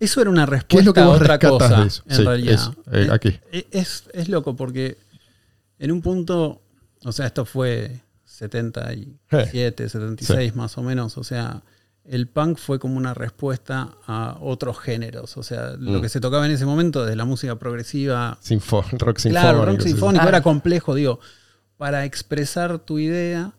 [0.00, 2.02] Eso era una respuesta ¿Qué es lo que a vos otra cosa, de eso?
[2.08, 2.54] en Sí, realidad.
[2.54, 2.74] eso.
[2.90, 3.30] Eh.
[3.52, 4.96] Eh, Es, es loco porque
[5.78, 6.62] en un punto,
[7.04, 11.62] o sea, esto fue 77, 76 más o menos, o sea,
[12.04, 16.02] el punk fue como una respuesta a otros géneros, o sea, lo Mm.
[16.02, 19.30] que se tocaba en ese momento, desde la música progresiva, Sinfo- rock sinfónico.
[19.52, 20.28] claro, rock sinfónico Ah.
[20.28, 21.20] era complejo, digo,
[21.76, 23.52] para expresar tu idea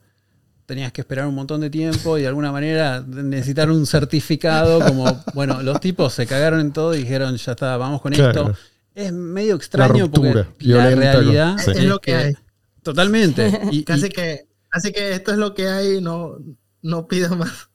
[0.71, 5.03] tenías que esperar un montón de tiempo y de alguna manera necesitar un certificado, como,
[5.33, 8.51] bueno, los tipos se cagaron en todo y dijeron, ya está, vamos con Claro.
[8.51, 8.59] esto.
[8.95, 11.71] Es medio extraño ruptura porque la violenta con- realidad Sí.
[11.71, 12.33] Es lo que hay.
[12.83, 13.59] Totalmente.
[13.71, 16.37] Y- Casi y- que, así que esto es lo que hay, no,
[16.81, 17.69] no pido más.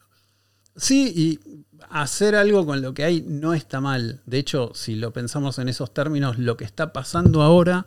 [0.75, 4.23] Sí, y hacer algo con lo que hay no está mal.
[4.27, 7.85] De hecho, si lo pensamos en esos términos, lo que está pasando ahora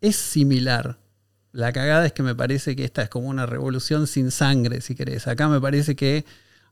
[0.00, 0.98] es similar.
[1.52, 4.94] La cagada es que me parece que esta es como una revolución sin sangre, si
[4.94, 5.26] querés.
[5.26, 6.24] Acá me parece que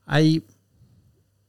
[0.05, 0.45] hay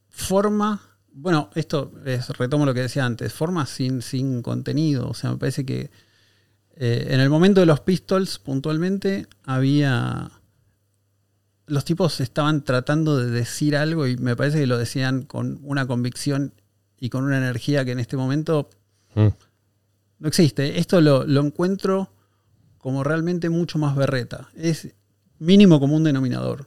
[0.08, 0.80] forma.
[1.12, 5.08] Bueno, esto es, retomo lo que decía antes, forma sin, sin contenido.
[5.08, 5.90] O sea, me parece que
[6.76, 10.32] eh, en el momento de los Pistols, puntualmente, había
[11.66, 15.86] los tipos estaban tratando de decir algo y me parece que lo decían con una
[15.86, 16.52] convicción
[16.98, 18.68] y con una energía que en este momento
[19.14, 19.28] Mm.
[20.18, 20.78] no existe.
[20.78, 22.12] Esto lo, lo encuentro
[22.80, 24.48] como realmente mucho más berreta.
[24.56, 24.88] Es
[25.38, 26.66] mínimo como un denominador.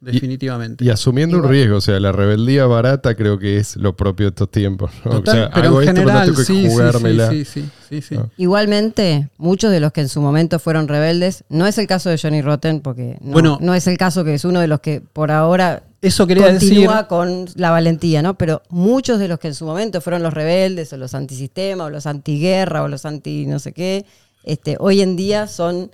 [0.00, 0.84] Definitivamente.
[0.84, 4.28] Y asumiendo un riesgo, o sea, la rebeldía barata creo que es lo propio de
[4.28, 4.92] estos tiempos.
[5.04, 5.10] ¿no?
[5.10, 7.30] Total, o sea, pero hago en esto, pero general, tengo que sí, sí, jugármela.
[7.30, 8.14] sí, sí, sí, sí.
[8.16, 8.28] Ah.
[8.36, 12.18] Igualmente, muchos de los que en su momento fueron rebeldes, no es el caso de
[12.18, 13.58] Johnny Rotten, porque no, Bueno.
[13.60, 16.68] no es el caso que es uno de los que por ahora Eso quería decir.
[16.68, 18.38] continúa con la valentía, ¿no?
[18.38, 21.90] Pero muchos de los que en su momento fueron los rebeldes, o los antisistema, o
[21.90, 24.06] los antiguerra, o los anti no sé qué,
[24.44, 25.90] este, hoy en día son,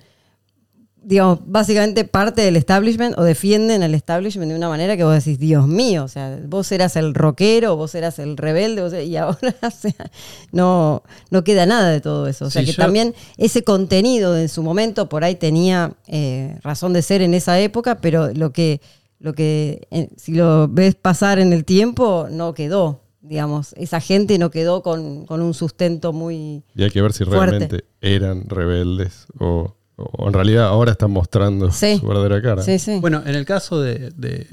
[1.01, 5.37] digamos, básicamente parte del establishment o defienden el establishment de una manera que vos decís,
[5.37, 9.15] Dios mío, o sea, vos eras el rockero, vos eras el rebelde, vos eras- y
[9.17, 10.11] ahora o sea,
[10.51, 12.45] no, no queda nada de todo eso.
[12.45, 15.93] O sea Sí, que yo- también ese contenido de en su momento por ahí tenía
[16.07, 18.81] eh, razón de ser en esa época, pero lo que,
[19.19, 23.01] lo que eh, si lo ves pasar en el tiempo, no quedó.
[23.27, 26.63] Digamos, esa gente no quedó con, con un sustento muy...
[26.75, 27.45] Y hay que ver si Fuerte.
[27.59, 31.97] realmente eran rebeldes o, o en realidad ahora están mostrando Sí.
[31.99, 32.61] su verdadera cara.
[32.61, 32.99] Sí, sí.
[32.99, 34.47] Bueno, en el caso de, de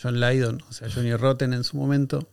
[0.00, 2.28] John Lydon, o sea, Johnny Rotten en su momento,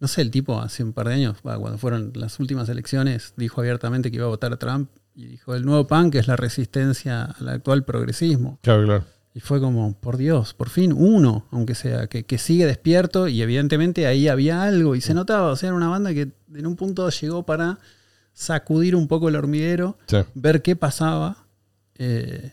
[0.00, 3.60] no sé, el tipo hace un par de años, cuando fueron las últimas elecciones, dijo
[3.60, 7.24] abiertamente que iba a votar a Trump y dijo, el nuevo punk es la resistencia
[7.24, 8.58] al actual progresismo.
[8.62, 9.04] Claro, claro.
[9.36, 13.42] Y fue como, por Dios, por fin uno, aunque sea, que, que sigue despierto y
[13.42, 16.76] evidentemente ahí había algo y se notaba, o sea, era una banda que en un
[16.76, 17.80] punto llegó para
[18.32, 20.18] sacudir un poco el hormiguero Sí.
[20.34, 21.46] ver qué pasaba.
[21.96, 22.52] eh,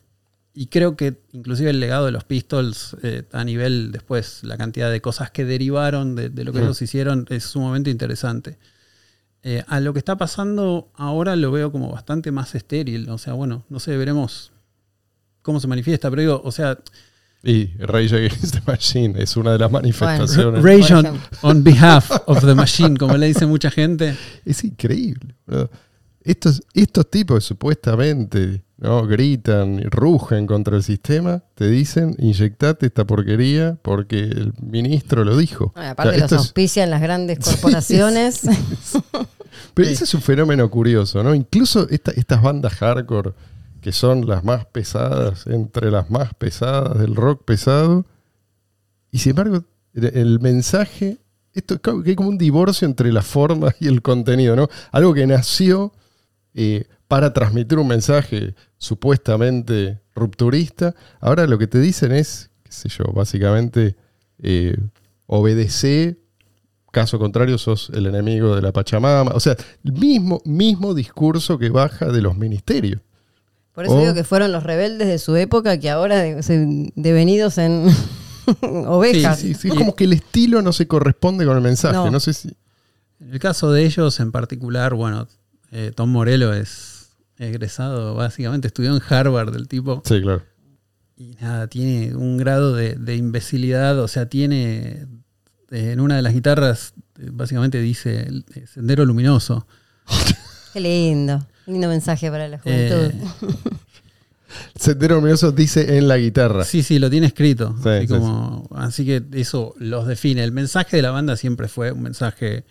[0.54, 4.92] y creo que inclusive el legado de los Pistols eh, a nivel después, la cantidad
[4.92, 8.58] de cosas que derivaron de, de lo que ellos hicieron es sumamente interesante.
[9.44, 13.10] Eh, a lo que está pasando ahora lo veo como bastante más estéril.
[13.10, 14.52] O sea, bueno, no sé, veremos
[15.42, 16.78] cómo se manifiesta, pero digo, o sea,
[17.44, 20.64] Y Rage Against the Machine es una de las manifestaciones.
[20.64, 24.16] Rage Por on, behalf of the machine, como le dice mucha gente.
[24.46, 25.34] Es increíble.
[26.24, 29.08] Estos, estos tipos que supuestamente ¿no?
[29.08, 35.36] gritan y rugen contra el sistema, te dicen inyectate esta porquería porque el ministro lo
[35.36, 35.72] dijo.
[35.74, 38.42] Bueno, aparte O sea, los esto es- auspician las grandes corporaciones.
[39.74, 39.94] Pero Sí.
[39.94, 41.34] ese es un fenómeno curioso, ¿no?
[41.34, 43.34] Incluso esta- estas bandas hardcore,
[43.82, 48.06] que son las más pesadas, entre las más pesadas del rock pesado,
[49.12, 51.20] y sin embargo, el, mensaje,
[51.54, 54.70] esto que hay como un divorcio entre la forma y el contenido, ¿no?
[54.92, 55.92] Algo que nació
[56.54, 62.90] eh, para transmitir un mensaje supuestamente rupturista, ahora lo que te dicen es, qué sé
[62.90, 63.98] yo, básicamente,
[64.40, 64.78] eh,
[65.26, 66.22] obedece
[66.92, 69.32] Caso contrario, sos el enemigo de la Pachamama.
[69.32, 73.00] O sea, el mismo, mismo discurso que baja de los ministerios.
[73.74, 76.92] Por eso O- digo que fueron los rebeldes de su época que ahora de- se-
[76.96, 77.88] devenidos en
[78.88, 79.40] ovejas.
[79.40, 81.96] Sí, sí, es como que el estilo no se corresponde con el mensaje.
[81.96, 82.20] No, No.
[82.20, 82.50] sé si.
[83.20, 85.28] En el caso de ellos en particular, bueno,
[85.72, 90.02] eh, Tom Morello es egresado, básicamente estudió en Harvard el tipo.
[90.06, 90.44] Sí, claro.
[91.18, 95.06] Y nada, tiene un grado de, de imbecilidad, o sea, tiene
[95.70, 99.68] eh, en una de las guitarras, eh, básicamente dice el- Sendero Luminoso.
[100.74, 101.46] Qué lindo.
[101.72, 103.12] Lindo mensaje para la juventud.
[103.14, 103.14] Eh,
[104.76, 106.66] Sendero Luminoso dice en la guitarra.
[106.66, 107.74] sí, sí, lo tiene escrito.
[107.82, 110.44] Sí, así, sí, como- así que eso los define.
[110.44, 112.66] El mensaje de la banda siempre fue un mensaje.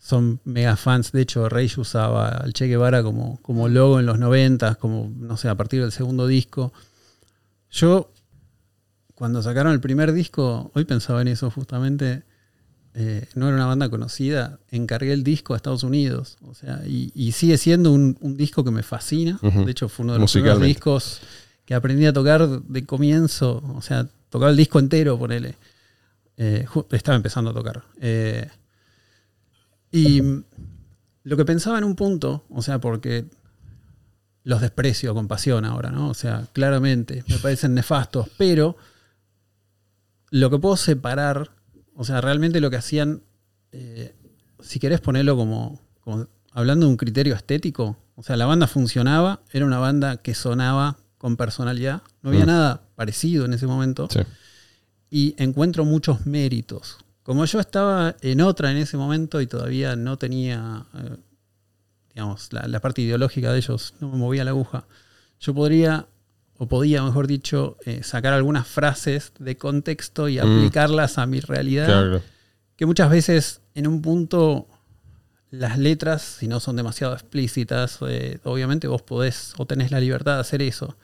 [0.00, 1.12] Son mega fans.
[1.12, 5.36] De hecho, Rage usaba al Che Guevara como, como logo en los noventas, como, no
[5.36, 6.72] sé, a partir del segundo disco.
[7.70, 8.10] Yo,
[9.14, 12.22] cuando sacaron el primer disco, hoy pensaba en eso justamente.
[13.00, 16.36] Eh, no era una banda conocida, encargué el disco a Estados Unidos.
[16.42, 19.38] O sea, y, y sigue siendo un, un disco que me fascina.
[19.40, 21.20] De hecho, fue uno de los primeros discos
[21.64, 23.62] que aprendí a tocar de comienzo.
[23.76, 25.54] O sea, tocaba el disco entero, ponele.
[26.36, 27.84] Eh, estaba empezando a tocar.
[28.00, 28.48] Eh,
[29.92, 30.20] y
[31.22, 33.26] lo que pensaba en un punto, o sea, porque
[34.42, 36.08] los desprecio con pasión ahora, ¿no?
[36.08, 38.76] O sea, claramente me parecen nefastos, pero
[40.30, 41.50] lo que puedo separar,
[42.00, 43.22] o sea, realmente lo que hacían,
[43.72, 44.14] eh,
[44.60, 49.40] si querés ponerlo como, como hablando de un criterio estético, o sea, la banda funcionaba,
[49.52, 52.48] era una banda que sonaba con personalidad, no había Mm.
[52.48, 54.20] nada parecido en ese momento Sí.
[55.10, 56.98] y encuentro muchos méritos.
[57.24, 61.16] Como yo estaba en otra en ese momento y todavía no tenía, eh,
[62.14, 64.86] digamos, la, la parte ideológica de ellos, no me movía la aguja,
[65.40, 66.06] yo podría,
[66.58, 70.40] o podía, mejor dicho, eh, sacar algunas frases de contexto y Mm.
[70.40, 72.22] aplicarlas a mi realidad, Claro.
[72.76, 74.66] que muchas veces en un punto
[75.50, 80.34] las letras, si no son demasiado explícitas, eh, obviamente vos podés o tenés la libertad
[80.34, 80.96] de hacer eso.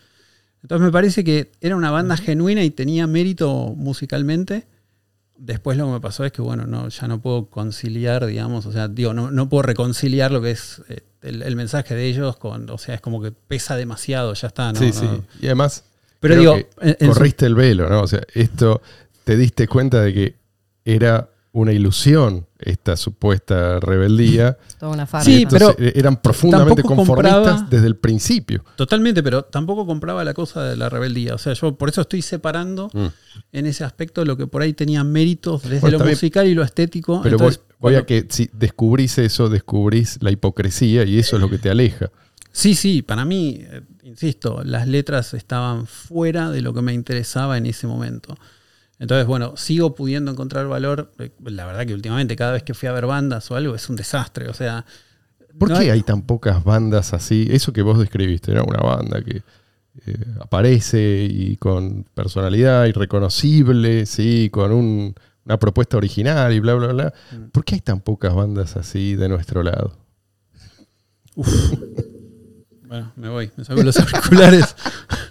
[0.62, 4.66] Entonces me parece que era una banda genuina y tenía mérito musicalmente.
[5.37, 8.73] Después lo que me pasó es que, bueno, no, ya no puedo conciliar, digamos, o
[8.73, 12.37] sea, digo, no, no puedo reconciliar lo que es eh, el, el mensaje de ellos
[12.37, 14.79] con, o sea, es como que pesa demasiado, ya está, ¿no?
[14.79, 15.07] sí, No- sí.
[15.42, 15.85] Y además,
[16.20, 18.03] Pero digo, que en- en su- corriste el velo, ¿no?
[18.03, 18.81] O sea, esto
[19.25, 20.35] te diste cuenta de que
[20.85, 24.58] era una ilusión esta supuesta rebeldía.
[24.78, 25.24] Toda una farsa.
[25.30, 28.64] Sí, pero eh, eran profundamente conformistas compraba- desde el principio.
[28.76, 31.34] Totalmente, pero tampoco compraba la cosa de la rebeldía.
[31.34, 33.06] O sea, yo por eso estoy separando Mm.
[33.52, 36.62] en ese aspecto lo que por ahí tenía méritos desde Bueno, lo musical y lo
[36.62, 37.20] estético.
[37.22, 41.42] Pero Entonces, voy, voy a que si descubrís eso, descubrís la hipocresía y eso es
[41.42, 42.10] lo que te aleja.
[42.50, 47.58] Sí, sí, para mí, eh, insisto, las letras estaban fuera de lo que me interesaba
[47.58, 48.36] en ese momento.
[48.98, 51.12] Entonces, bueno, sigo pudiendo encontrar valor.
[51.44, 53.96] La verdad que últimamente cada vez que fui a ver bandas o algo es un
[53.96, 54.48] desastre.
[54.48, 54.85] O sea,
[55.59, 57.48] ¿Por no qué hay tan pocas bandas así?
[57.50, 59.42] Eso que vos describiste, era una banda que
[60.07, 66.88] eh, aparece y con personalidad irreconocible, sí, con un- una propuesta original y bla, bla,
[66.88, 67.14] bla.
[67.33, 67.50] Mm.
[67.50, 69.96] ¿Por qué hay tan pocas bandas así de nuestro lado?
[72.87, 74.76] Bueno, me voy, me saco los auriculares.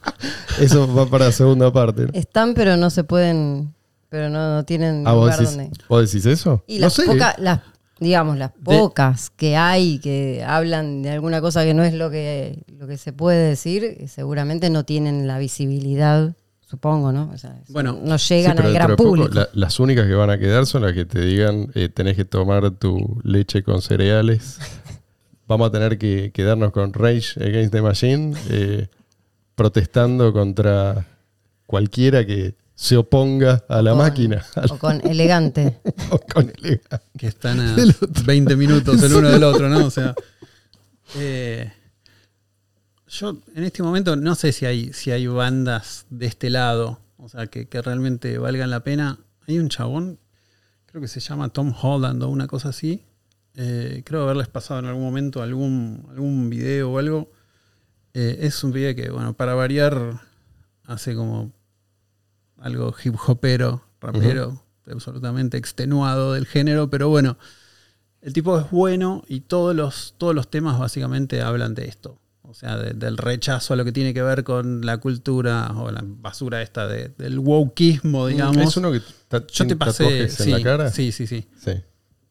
[0.64, 2.04] Eso va para la segunda parte.
[2.08, 2.10] ¿no?
[2.14, 3.74] Están, pero no se pueden,
[4.10, 5.72] pero no, no tienen Ah, ¿vos lugar decís, donde.
[5.90, 6.64] vos decís eso?
[6.68, 7.06] Y no las sé.
[7.06, 7.60] pocas, las,
[8.00, 12.64] digamos, las pocas que hay que hablan de alguna cosa que no es lo que,
[12.80, 16.34] lo que se puede decir, eh, seguramente no tienen la visibilidad,
[16.70, 17.30] supongo, ¿no?
[17.34, 19.30] O sea, Bueno, no Sí, llegan pero al gran de poco, público.
[19.34, 22.26] la- las únicas que van a quedar son las que te digan eh, tenés que
[22.26, 24.58] tomar tu leche con cereales.
[25.48, 28.88] Vamos a tener que quedarnos con Rage Against the Machine, eh,
[29.56, 31.06] protestando contra
[31.66, 34.46] cualquiera que se oponga a la Con- máquina.
[34.70, 35.80] O con elegante.
[36.10, 36.82] O con el-
[37.18, 38.24] que están a Del otro.
[38.26, 39.86] 20 minutos el uno del otro, ¿no?
[39.86, 40.16] O sea,
[41.16, 41.72] eh,
[43.08, 47.30] yo en este momento no sé si hay, si hay bandas de este lado, o
[47.30, 49.20] sea, que, que realmente valgan la pena.
[49.48, 50.18] Hay un chabón,
[50.88, 53.04] creo que se llama Tom Holland o una cosa así.
[53.56, 57.32] Eh, creo haberles pasado en algún momento algún, algún video o algo.
[58.14, 60.22] Eh, es un video que, bueno, para variar,
[60.86, 61.52] hace como
[62.58, 67.38] algo hip hopero, rapero, absolutamente extenuado del género, pero bueno,
[68.22, 72.20] el tipo es bueno y todos los, todos los temas básicamente hablan de esto.
[72.44, 75.90] O sea, de- del rechazo a lo que tiene que ver con la cultura o
[75.92, 78.58] la basura esta de- del wokeismo, digamos.
[78.58, 80.04] ¿Es uno que ta- Yo te pasé.
[80.04, 80.92] tatuajes Sí, en la cara?
[80.92, 81.48] sí, sí, sí.
[81.58, 81.72] Sí,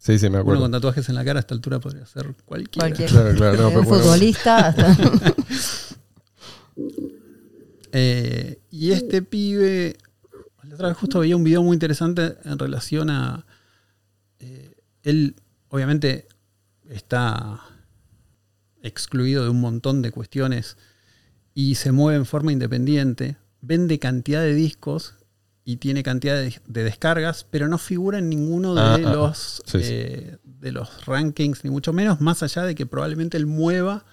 [0.03, 0.61] sí, sí, me Uno acuerdo.
[0.63, 2.89] con tatuajes en la cara a esta altura podría ser cualquiera.
[2.89, 4.03] Cualquier, Claro, claro, no, pero bueno.
[4.03, 4.97] futbolista hasta-
[7.93, 9.97] Eh, y este pibe,
[10.63, 13.45] la otra vez justo veía un video muy interesante en relación a...
[14.39, 15.37] eh, él
[15.69, 16.27] obviamente
[16.89, 17.61] está
[18.83, 20.77] excluido de un montón de cuestiones
[21.55, 25.15] y se mueve en forma independiente, vende cantidad de discos
[25.65, 29.63] y tiene cantidad de, de descargas, pero no figura en ninguno de Ah, ah, los
[29.65, 29.85] sí, sí.
[29.85, 34.05] eh, de los rankings, ni mucho menos, más allá de que probablemente él mueva.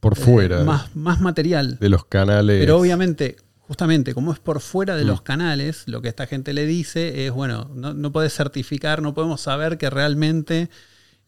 [0.00, 1.78] Por eh, fuera más, más material.
[1.78, 2.58] de los canales.
[2.60, 5.08] Pero obviamente, justamente, como es por fuera de Mm.
[5.08, 9.14] los canales, lo que esta gente le dice es, bueno, no, no podés certificar, no
[9.14, 10.68] podemos saber que realmente...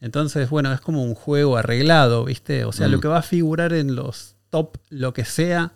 [0.01, 2.65] Entonces, bueno, es como un juego arreglado, ¿viste?
[2.65, 2.91] O sea, Mm.
[2.91, 5.73] lo que va a figurar en los top, lo que sea,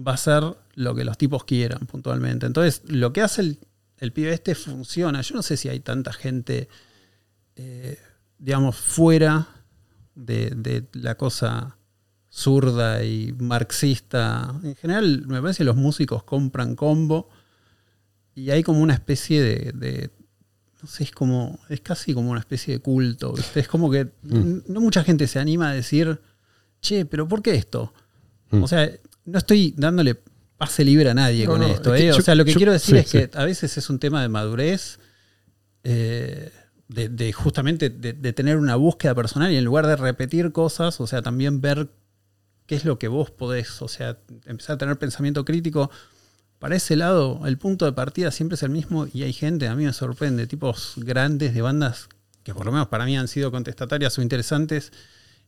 [0.00, 0.42] va a ser
[0.76, 2.46] lo que los tipos quieran puntualmente.
[2.46, 3.58] Entonces, lo que hace el,
[3.98, 5.20] el pibe este funciona.
[5.22, 6.68] Yo no sé si hay tanta gente,
[7.56, 7.98] eh,
[8.38, 9.48] digamos, fuera
[10.14, 11.76] de, de la cosa
[12.30, 14.54] zurda y marxista.
[14.62, 17.28] En general, me parece que los músicos compran combo
[18.34, 20.10] y hay como una especie de, de-
[20.82, 23.60] no sé, es como, es casi como una especie de culto, ¿viste?
[23.60, 26.20] Es como que n- no mucha gente se anima a decir,
[26.82, 27.94] che, pero ¿por qué esto?
[28.50, 28.62] Mm.
[28.62, 28.90] O sea,
[29.24, 30.20] no estoy dándole
[30.58, 32.10] pase libre a nadie No, con no, esto, es que ¿eh?
[32.12, 33.30] yo- o sea, lo que yo- quiero decir sí, es que sí.
[33.38, 34.98] a veces es un tema de madurez,
[35.84, 36.50] eh,
[36.88, 41.00] de, de justamente de, de tener una búsqueda personal y en lugar de repetir cosas,
[41.00, 41.88] o sea, también ver
[42.66, 45.90] qué es lo que vos podés, o sea, empezar a tener pensamiento crítico.
[46.58, 49.74] Para ese lado, el punto de partida siempre es el mismo y hay gente, a
[49.74, 52.08] mí me sorprende, tipos grandes de bandas
[52.42, 54.92] que por lo menos para mí han sido contestatarias o interesantes.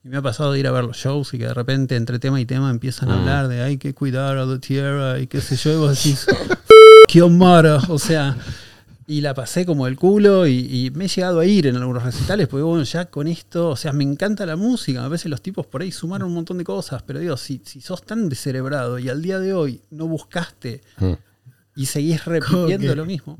[0.04, 2.18] Y me ha pasado de ir a ver los shows y que de repente entre
[2.18, 3.18] tema y tema empiezan a Mm.
[3.20, 6.26] hablar de hay que cuidar a la tierra y qué sé yo, y vos decís,
[7.08, 8.36] qué Omara, o sea,
[9.06, 10.52] y la pasé como el culo y,
[10.86, 13.76] y me he llegado a ir en algunos recitales, porque bueno, ya con esto, o
[13.76, 16.64] sea, me encanta la música, a veces los tipos por ahí sumaron un montón de
[16.64, 20.80] cosas, pero digo, si, si sos tan descerebrado y al día de hoy no buscaste
[20.98, 21.12] Mm.
[21.76, 23.38] y seguís repitiendo lo mismo.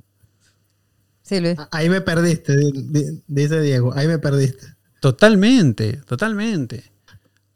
[1.23, 1.57] Sí, Luis.
[1.59, 3.93] Ah, Ahí me perdiste, di- di- dice Diego.
[3.95, 4.67] Ahí me perdiste.
[5.01, 6.85] Totalmente, totalmente.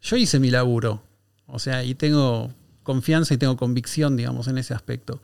[0.01, 1.03] Yo hice mi laburo,
[1.47, 2.53] o sea, y tengo
[2.83, 5.21] confianza y tengo convicción, digamos, en ese aspecto.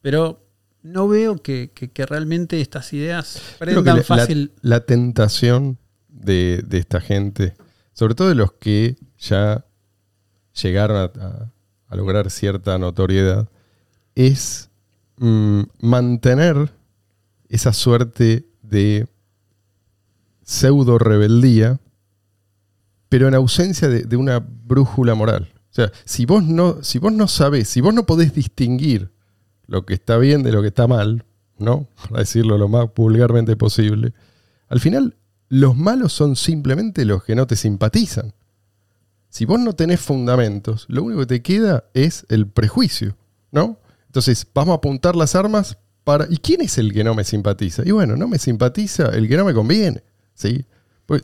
[0.00, 0.44] Pero
[0.82, 4.52] no veo que, que- que realmente estas ideas prendan la, fácil.
[4.62, 7.54] la tentación de, de esta gente,
[7.92, 9.64] sobre todo de los que ya
[10.62, 11.50] llegaron a, a-
[11.88, 13.48] a lograr cierta notoriedad,
[14.14, 14.70] es
[15.18, 16.72] mm, mantener
[17.48, 19.06] esa suerte de
[20.42, 21.80] pseudo rebeldía,
[23.08, 25.52] pero en ausencia de, una brújula moral.
[25.70, 29.10] O sea, si vos no, si vos no sabés, si vos no podés distinguir
[29.66, 31.24] lo que está bien de lo que está mal,
[31.58, 31.88] ¿no?
[32.08, 34.12] Para decirlo lo más vulgarmente posible,
[34.68, 35.16] al final
[35.48, 38.32] los malos son simplemente los que no te simpatizan.
[39.28, 43.16] Si vos no tenés fundamentos, lo único que te queda es el prejuicio,
[43.50, 43.78] ¿no?
[44.06, 46.26] Entonces, vamos a apuntar las armas para...
[46.28, 47.82] ¿Y quién es el que no me simpatiza?
[47.84, 50.02] Y bueno, no me simpatiza el que no me conviene,
[50.42, 50.66] ¿sí?
[51.06, 51.22] Pues,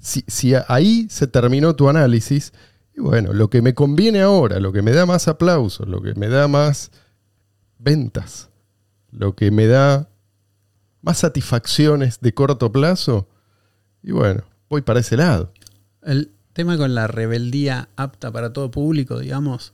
[0.00, 2.52] si, si ahí se terminó tu análisis,
[2.96, 6.14] y bueno, lo que me conviene ahora, lo que me da más aplausos, lo que
[6.14, 6.92] me da más
[7.78, 8.50] ventas,
[9.10, 10.08] lo que me da
[11.02, 13.28] más satisfacciones de corto plazo,
[14.02, 15.52] y bueno, voy para ese lado.
[16.02, 19.72] El tema con la rebeldía apta para todo público, digamos,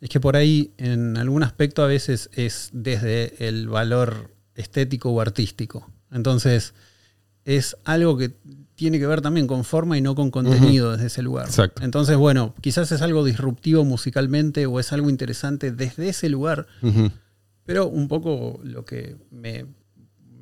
[0.00, 5.20] es que por ahí en algún aspecto a veces es desde el valor estético o
[5.20, 5.90] artístico.
[6.10, 6.74] Entonces,
[7.44, 8.32] es algo que
[8.74, 11.46] tiene que ver también con forma y no con contenido desde ese lugar.
[11.46, 11.82] Exacto.
[11.84, 16.66] Entonces, bueno, quizás es algo disruptivo musicalmente o es algo interesante desde ese lugar,
[17.64, 19.66] pero un poco lo que me,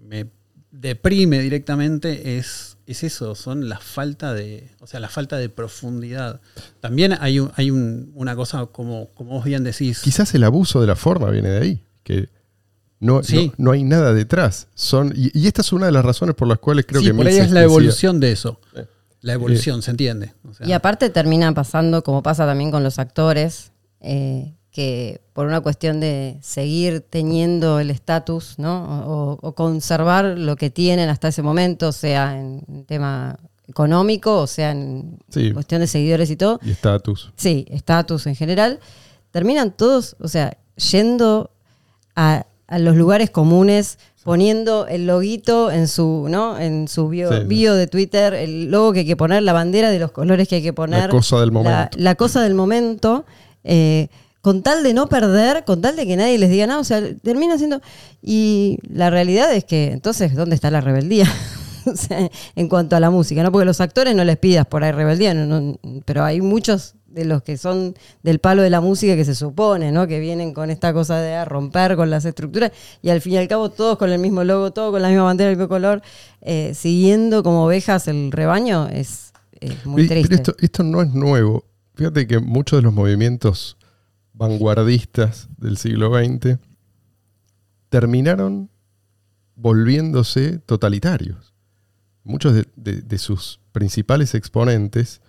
[0.07, 0.29] me
[0.71, 6.41] deprime directamente es, es eso, son la falta de, o sea, la falta de profundidad.
[6.81, 10.01] También hay, un- hay un- una cosa como, como vos bien decís.
[10.01, 12.31] Quizás el abuso de la forma viene de ahí, que
[13.03, 13.53] no, Sí.
[13.59, 14.69] no, no hay nada detrás.
[14.75, 17.15] Son, y, y esta es una de las razones por las cuales creo sí, que
[17.15, 18.59] por ahí es la evolución de eso.
[19.21, 20.33] La evolución, ¿se entiende?
[20.51, 25.47] O sea, Y aparte termina pasando, como pasa también con los actores, eh, que por
[25.47, 29.05] una cuestión de seguir teniendo el estatus, ¿no?
[29.07, 33.38] O, o conservar lo que tienen hasta ese momento, sea en tema
[33.69, 35.53] económico, o sea en Sí.
[35.53, 36.59] cuestión de seguidores y todo.
[36.65, 37.33] Y estatus.
[37.37, 38.81] Sí, estatus en general.
[39.31, 40.57] Terminan todos, o sea,
[40.91, 41.51] yendo
[42.17, 46.59] a, a los lugares comunes, poniendo el loguito en su, ¿no?
[46.59, 47.45] En su bio, Sí, sí.
[47.45, 50.57] bio de Twitter, el logo que hay que poner, la bandera de los colores que
[50.57, 51.03] hay que poner.
[51.05, 51.99] La cosa del momento.
[51.99, 53.25] la cosa del momento.
[53.65, 54.09] eh,
[54.41, 57.01] con tal de no perder, con tal de que nadie les diga nada, o sea,
[57.23, 57.81] termina siendo...
[58.21, 61.27] Y la realidad es que, entonces, ¿dónde está la rebeldía?
[62.57, 63.51] En cuanto a la música, ¿no?
[63.53, 67.25] Porque los actores no les pidas por ahí rebeldía, no- no- pero hay muchos de
[67.25, 70.07] los que son del palo de la música que se supone, ¿no?
[70.07, 72.72] Que vienen con esta cosa de romper con las estructuras
[73.03, 75.25] y al fin y al cabo todos con el mismo logo, todos con la misma
[75.25, 76.03] bandera, el mismo color,
[76.40, 80.35] eh, siguiendo como ovejas el rebaño, es, es muy Pero- pero triste.
[80.53, 81.64] esto, esto no es nuevo.
[81.94, 83.77] Fíjate que muchos de los movimientos
[84.33, 86.59] vanguardistas del siglo XX
[87.88, 88.70] terminaron
[89.55, 91.53] volviéndose totalitarios.
[92.25, 95.20] Muchos de, de- de sus principales exponentes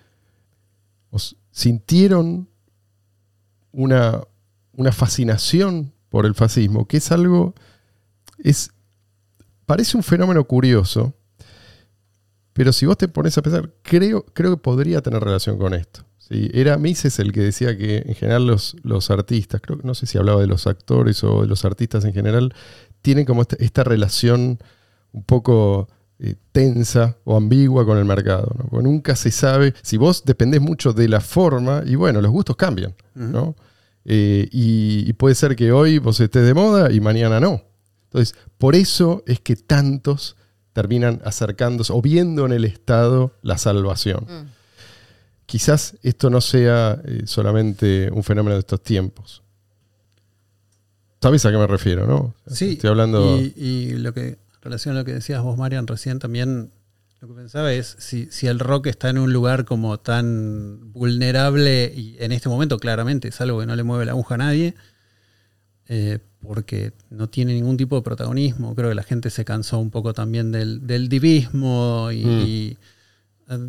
[1.51, 2.49] sintieron
[3.71, 4.21] una,
[4.73, 7.53] una fascinación por el fascismo, que es algo,
[8.37, 8.71] es,
[9.65, 11.13] parece un fenómeno curioso,
[12.53, 16.05] pero si vos te pones a pensar, creo, creo que podría tener relación con esto.
[16.19, 16.51] ¿sí?
[16.53, 20.19] Era Mises el que decía que en general los, los artistas, creo no sé si
[20.19, 22.53] hablaba de los actores o de los artistas en general,
[23.01, 24.59] tienen como esta, esta relación
[25.11, 25.89] un poco
[26.23, 28.49] eh, tensa o ambigua con el mercado.
[28.57, 28.69] ¿no?
[28.69, 32.55] Porque nunca se sabe, si vos dependés mucho de la forma, y bueno, los gustos
[32.55, 32.95] cambian.
[33.13, 33.55] ¿no?
[34.05, 37.61] Eh, y, y puede ser que hoy vos estés de moda y mañana no.
[38.05, 40.37] Entonces, por eso es que tantos
[40.71, 44.23] terminan acercándose o viendo en el Estado la salvación.
[44.23, 44.49] Mm.
[45.45, 49.43] Quizás esto no sea eh, solamente un fenómeno de estos tiempos.
[51.21, 52.33] ¿Sabes a qué me refiero, no?
[52.47, 53.37] Sí, Estoy hablando.
[53.37, 56.71] Y, y lo que, relación a lo que decías vos, Marian, recién también,
[57.21, 61.93] Lo que pensaba es si, si el rock está en un lugar como tan vulnerable
[61.95, 64.73] y en este momento claramente es algo que no le mueve la aguja a nadie,
[65.87, 68.75] eh, porque no tiene ningún tipo de protagonismo.
[68.75, 72.41] Creo que la gente se cansó un poco también del, del divismo y, Mm.
[72.45, 72.77] y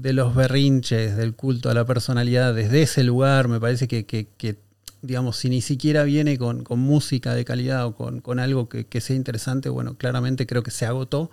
[0.01, 2.55] de los berrinches, del culto a la personalidad.
[2.55, 4.57] Desde ese lugar me parece que, que- que,
[5.05, 8.87] digamos, si ni siquiera viene con, con música de calidad o con, con algo que,
[8.87, 11.31] que sea interesante, bueno, claramente creo que se agotó.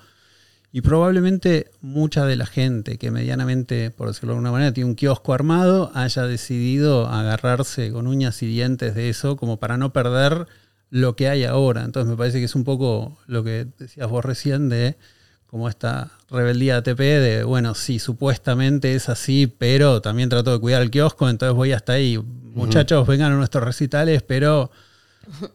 [0.74, 4.96] Y probablemente mucha de la gente que medianamente, por decirlo de alguna manera, tiene un
[4.96, 10.48] kiosco armado, haya decidido agarrarse con uñas y dientes de eso como para no perder
[10.90, 11.84] lo que hay ahora.
[11.84, 14.98] Entonces me parece que es un poco lo que decías vos recién de
[15.52, 20.82] como esta rebeldía ATP de, bueno, sí, supuestamente es así, pero también trato de cuidar
[20.82, 22.18] el kiosco, entonces voy hasta ahí.
[22.54, 24.72] Muchachos, vengan a nuestros recitales, pero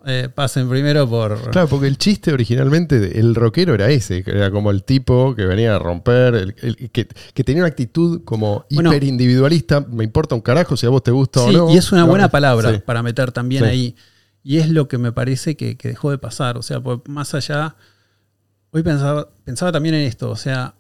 [0.07, 1.51] eh, pasen primero por...
[1.51, 5.45] Claro, porque el chiste originalmente, el rockero era ese, que era como el tipo que
[5.45, 8.91] venía a romper, el- el- que, que tenía una actitud como Bueno.
[8.91, 11.71] hiper individualista, me importa un carajo si a vos te gusta o no.
[11.71, 12.79] y es una buena palabra sí.
[12.85, 13.69] para meter también Sí.
[13.69, 13.97] ahí.
[14.43, 16.57] Y es lo que me parece que, que dejó de pasar.
[16.57, 17.75] O sea, más allá.
[18.71, 20.31] Hoy pensaba, pensaba también en esto.
[20.31, 20.76] O sea,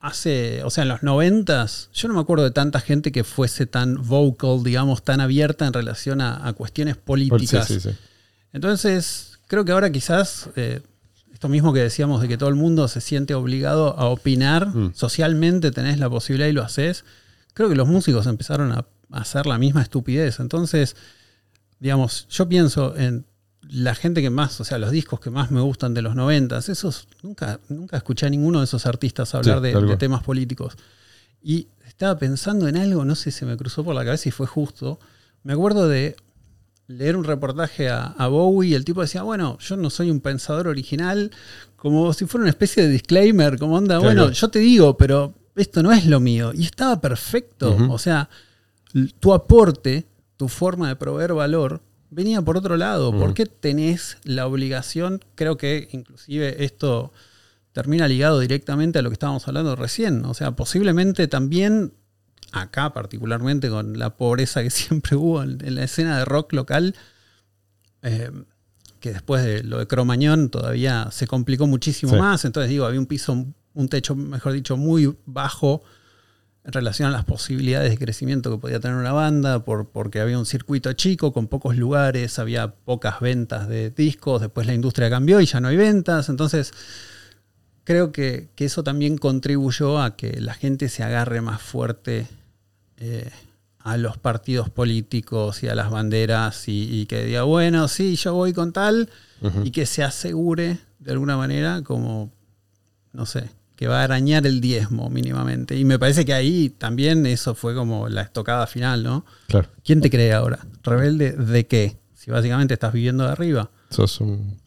[0.00, 0.62] hace.
[0.64, 3.94] O sea, en los noventas, yo no me acuerdo de tanta gente que fuese tan
[4.06, 7.66] vocal, digamos, tan abierta en relación a, a cuestiones políticas.
[7.68, 7.96] Sí, sí, sí.
[8.52, 10.80] Entonces, creo que ahora quizás eh,
[11.32, 14.92] esto mismo que decíamos de que todo el mundo se siente obligado a opinar, Mm.
[14.94, 17.04] socialmente tenés la posibilidad y lo haces,
[17.54, 20.40] creo que los músicos empezaron a, a hacer la misma estupidez.
[20.40, 20.96] Entonces,
[21.78, 23.24] digamos, yo pienso en
[23.72, 26.68] la gente que más, o sea, los discos que más me gustan de los noventas,
[26.68, 30.76] esos, nunca, nunca escuché a ninguno de esos artistas hablar Sí, de, temas políticos.
[31.42, 34.46] Y estaba pensando en algo, no sé si me cruzó por la cabeza y fue
[34.46, 34.98] justo.
[35.44, 36.16] Me acuerdo de
[36.88, 40.20] leer un reportaje a, a Bowie y el tipo decía, bueno, yo no soy un
[40.20, 41.30] pensador original,
[41.76, 44.02] como si fuera una especie de disclaimer, como onda, Claro.
[44.04, 46.52] bueno, yo te digo, pero esto no es lo mío.
[46.54, 47.76] Y estaba perfecto.
[47.88, 48.28] O sea,
[49.20, 50.06] tu aporte,
[50.36, 51.80] tu forma de proveer valor,
[52.10, 53.12] venía por otro lado.
[53.12, 55.24] ¿Por qué tenés la obligación?
[55.34, 57.12] Creo que inclusive esto
[57.72, 60.24] termina ligado directamente a lo que estábamos hablando recién.
[60.24, 61.92] O sea, posiblemente también
[62.52, 66.94] acá particularmente con la pobreza que siempre hubo en, en la escena de rock local,
[68.02, 68.30] eh,
[68.98, 72.18] que después de lo de Cromañón todavía se complicó muchísimo Sí.
[72.18, 72.44] más.
[72.44, 75.82] Entonces digo, había un piso, un techo, mejor dicho, muy bajo
[76.64, 80.38] en relación a las posibilidades de crecimiento que podía tener una banda, por, porque había
[80.38, 85.40] un circuito chico con pocos lugares, había pocas ventas de discos, después la industria cambió
[85.40, 86.72] y ya no hay ventas, entonces
[87.84, 92.26] creo que, que eso también contribuyó a que la gente se agarre más fuerte
[92.98, 93.30] eh,
[93.78, 98.34] a los partidos políticos y a las banderas y, y que diga, bueno, sí, yo
[98.34, 99.08] voy con tal,
[99.64, 102.30] y que se asegure de alguna manera como,
[103.12, 103.48] no sé,
[103.80, 105.74] que va a arañar el diezmo mínimamente.
[105.74, 109.24] Y me parece que ahí también eso fue como la estocada final, ¿no?
[109.48, 109.70] Claro.
[109.82, 110.66] ¿Quién te cree ahora?
[110.82, 111.96] ¿Rebelde de qué?
[112.12, 113.70] Si básicamente estás viviendo de arriba.
[113.88, 114.60] Sos un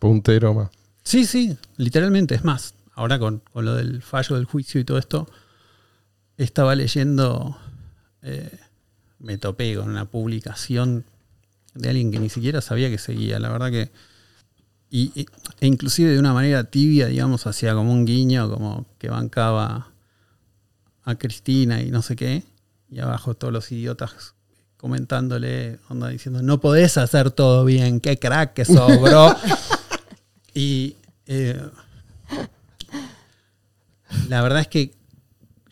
[0.00, 0.70] puntero más.
[1.04, 2.34] Sí, sí, literalmente.
[2.34, 5.30] Es más, ahora con, con lo del fallo del juicio y todo esto,
[6.36, 7.56] estaba leyendo,
[8.22, 8.58] eh,
[9.20, 11.04] me topé con una publicación
[11.74, 13.38] de alguien que ni siquiera sabía que seguía.
[13.38, 13.92] La verdad que...
[14.96, 15.26] Y,
[15.60, 19.88] e inclusive de una manera tibia, digamos, hacía como un guiño, como que bancaba
[21.02, 22.44] a Cristina y no sé qué.
[22.92, 24.34] Y abajo todos los idiotas
[24.76, 29.34] comentándole, onda diciendo, no podés hacer todo bien, qué crack que sos, bro.
[30.54, 30.94] y
[31.26, 31.60] eh,
[34.28, 34.94] la verdad es que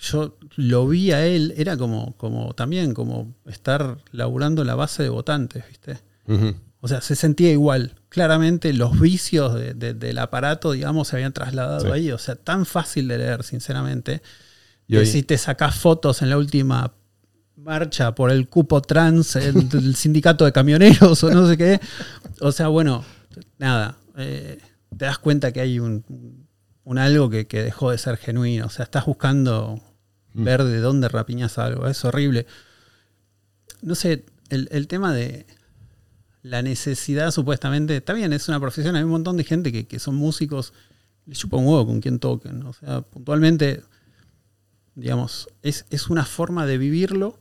[0.01, 5.11] yo lo vi a él, era como, como también como estar laburando la base de
[5.11, 6.01] votantes, ¿viste?
[6.27, 6.57] Ujú.
[6.85, 7.95] O sea, se sentía igual.
[8.09, 11.91] Claramente los vicios de- de- del aparato, digamos, se habían trasladado Sí.
[11.93, 12.11] ahí.
[12.11, 14.21] O sea, tan fácil de leer, sinceramente.
[14.89, 16.93] Y hoy- si te sacás fotos en la última
[17.57, 19.35] marcha por el cupo trans
[19.71, 21.81] del sindicato de camioneros o no sé qué.
[22.41, 23.05] O sea, bueno,
[23.59, 23.97] nada.
[24.17, 24.59] eh,
[24.99, 26.05] te das cuenta que hay un,
[26.85, 28.67] un algo que, que dejó de ser genuino.
[28.67, 29.81] O sea, estás buscando
[30.35, 30.45] Mm.
[30.45, 31.87] ver de dónde rapiñas algo.
[31.87, 32.47] Es horrible.
[33.83, 35.47] No sé, el, el tema de
[36.43, 39.99] la necesidad supuestamente, está bien, es una profesión, hay un montón de gente que, que
[39.99, 40.73] son músicos,
[41.27, 42.63] les chupa un huevo con quien toquen.
[42.65, 43.83] O sea, puntualmente,
[44.95, 47.39] digamos, es, es una forma de vivirlo.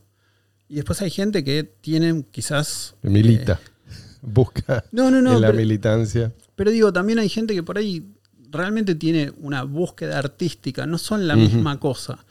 [0.68, 2.96] Y después hay gente que tienen quizás...
[3.02, 3.60] Milita.
[3.64, 3.68] eh,
[4.22, 5.34] Busca no, no, no.
[5.36, 6.32] en la pero- militancia.
[6.56, 8.06] pero digo, también hay gente que por ahí
[8.52, 12.24] realmente tiene una búsqueda artística, no son la misma cosa.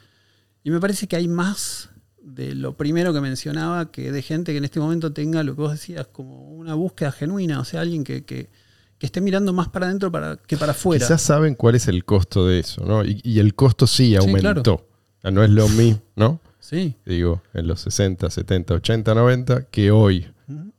[0.63, 1.89] Y me parece que hay más
[2.21, 5.61] de lo primero que mencionaba que de gente que en este momento tenga lo que
[5.61, 8.49] vos decías como una búsqueda genuina, o sea, alguien que, que,
[8.97, 11.05] que esté mirando más para adentro para, que para afuera.
[11.05, 13.03] Quizás saben cuál es el costo de eso, ¿no?
[13.03, 14.61] Y, y el costo sí aumentó.
[14.63, 14.87] claro.
[15.31, 16.41] No es lo mismo, ¿no?
[16.59, 20.27] Sí, Digo, en los 60, 70, 80, 90, que hoy.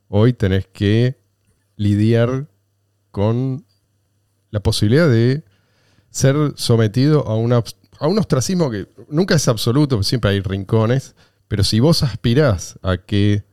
[0.07, 1.17] Hoy tenés que
[1.75, 2.47] lidiar
[3.11, 3.65] con
[4.51, 5.43] la posibilidad de
[6.09, 7.63] ser sometido a, una,
[7.99, 11.15] a un ostracismo que nunca es absoluto, siempre hay rincones,
[11.53, 13.43] pero si vos aspirás a que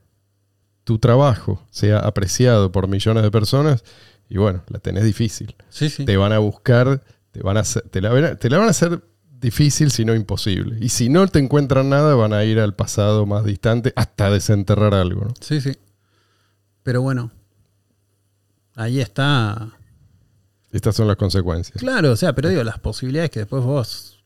[0.84, 3.84] tu trabajo sea apreciado por millones de personas,
[4.26, 5.54] y bueno, la tenés difícil.
[5.68, 6.06] sí, sí.
[6.06, 8.68] Te van a buscar, te, van a hacer- te, la, van a- te la van
[8.68, 9.02] a hacer
[9.38, 10.78] difícil, si no imposible.
[10.80, 14.94] Y si no te encuentran nada, van a ir al pasado más distante hasta desenterrar
[14.94, 15.26] algo.
[15.26, 15.34] ¿no?
[15.38, 15.76] Sí, sí.
[16.82, 17.30] Pero bueno,
[18.76, 19.72] ahí está.
[20.72, 21.76] Estas son las consecuencias.
[21.78, 24.19] Claro, o sea, pero digo, las posibilidades que después vos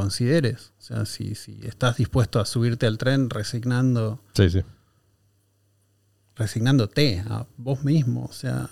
[0.00, 0.72] consideres.
[0.78, 4.62] O sea, si, si estás dispuesto a subirte al tren resignando, Sí, sí.
[6.36, 8.70] resignándote a vos mismo, o sea,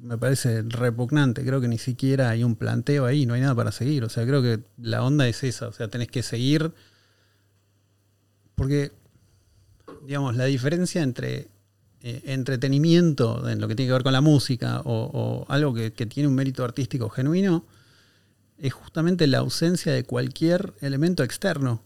[0.00, 1.44] me parece repugnante.
[1.44, 4.04] Creo que ni siquiera hay un planteo ahí, no hay nada para seguir.
[4.04, 5.68] O sea, creo que la onda es esa.
[5.68, 6.72] O sea, tenés que seguir.
[8.54, 8.92] Porque,
[10.06, 11.48] digamos, la diferencia entre
[12.00, 15.92] eh, entretenimiento en lo que tiene que ver con la música o, o algo que,
[15.92, 17.64] que tiene un mérito artístico genuino
[18.62, 21.82] es justamente la ausencia de cualquier elemento externo.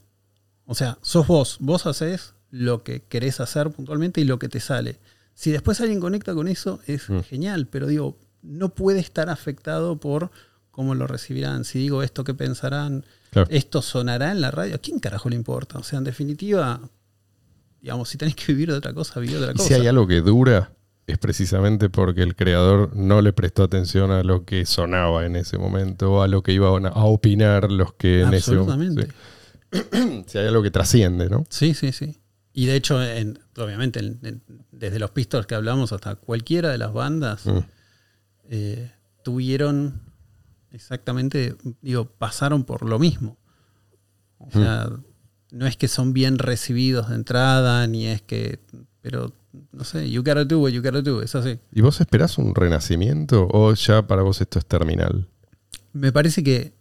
[0.67, 4.61] O sea, sos vos, vos haces lo que querés hacer puntualmente y lo que te
[4.61, 5.01] sale.
[5.35, 7.21] Si después alguien conecta con eso, es Mm.
[7.21, 10.31] genial, pero digo, no puede estar afectado por
[10.71, 11.65] cómo lo recibirán.
[11.65, 13.05] Si digo esto, ¿qué pensarán?
[13.31, 13.49] Claro.
[13.51, 14.75] ¿Esto sonará en la radio?
[14.75, 15.79] ¿A quién carajo le importa?
[15.79, 16.81] O sea, en definitiva,
[17.81, 19.69] digamos, si tenés que vivir de otra cosa, viví de otra Y cosa.
[19.69, 20.73] si hay algo que dura,
[21.07, 25.57] es precisamente porque el creador no le prestó atención a lo que sonaba en ese
[25.59, 29.03] momento a lo que iban a opinar los que en ese momento.
[29.03, 29.09] Sí.
[30.27, 31.45] Si hay algo que trasciende, ¿no?
[31.51, 32.19] Sí, sí, sí.
[32.53, 34.43] Y de hecho, en- obviamente, en- en-
[34.73, 37.59] desde los Pistols que hablamos hasta cualquiera de las bandas, Mm.
[38.51, 38.91] eh,
[39.23, 40.01] tuvieron
[40.73, 43.37] exactamente, digo, pasaron por lo mismo.
[44.39, 44.89] O sea,
[45.51, 48.61] no es que son bien recibidos de entrada, ni es que,
[49.07, 49.33] pero,
[49.71, 51.61] no sé, you gotta do what you gotta do, es así.
[51.71, 55.29] ¿Y vos esperás un renacimiento o ya para vos esto es terminal?
[55.93, 56.73] Me parece que,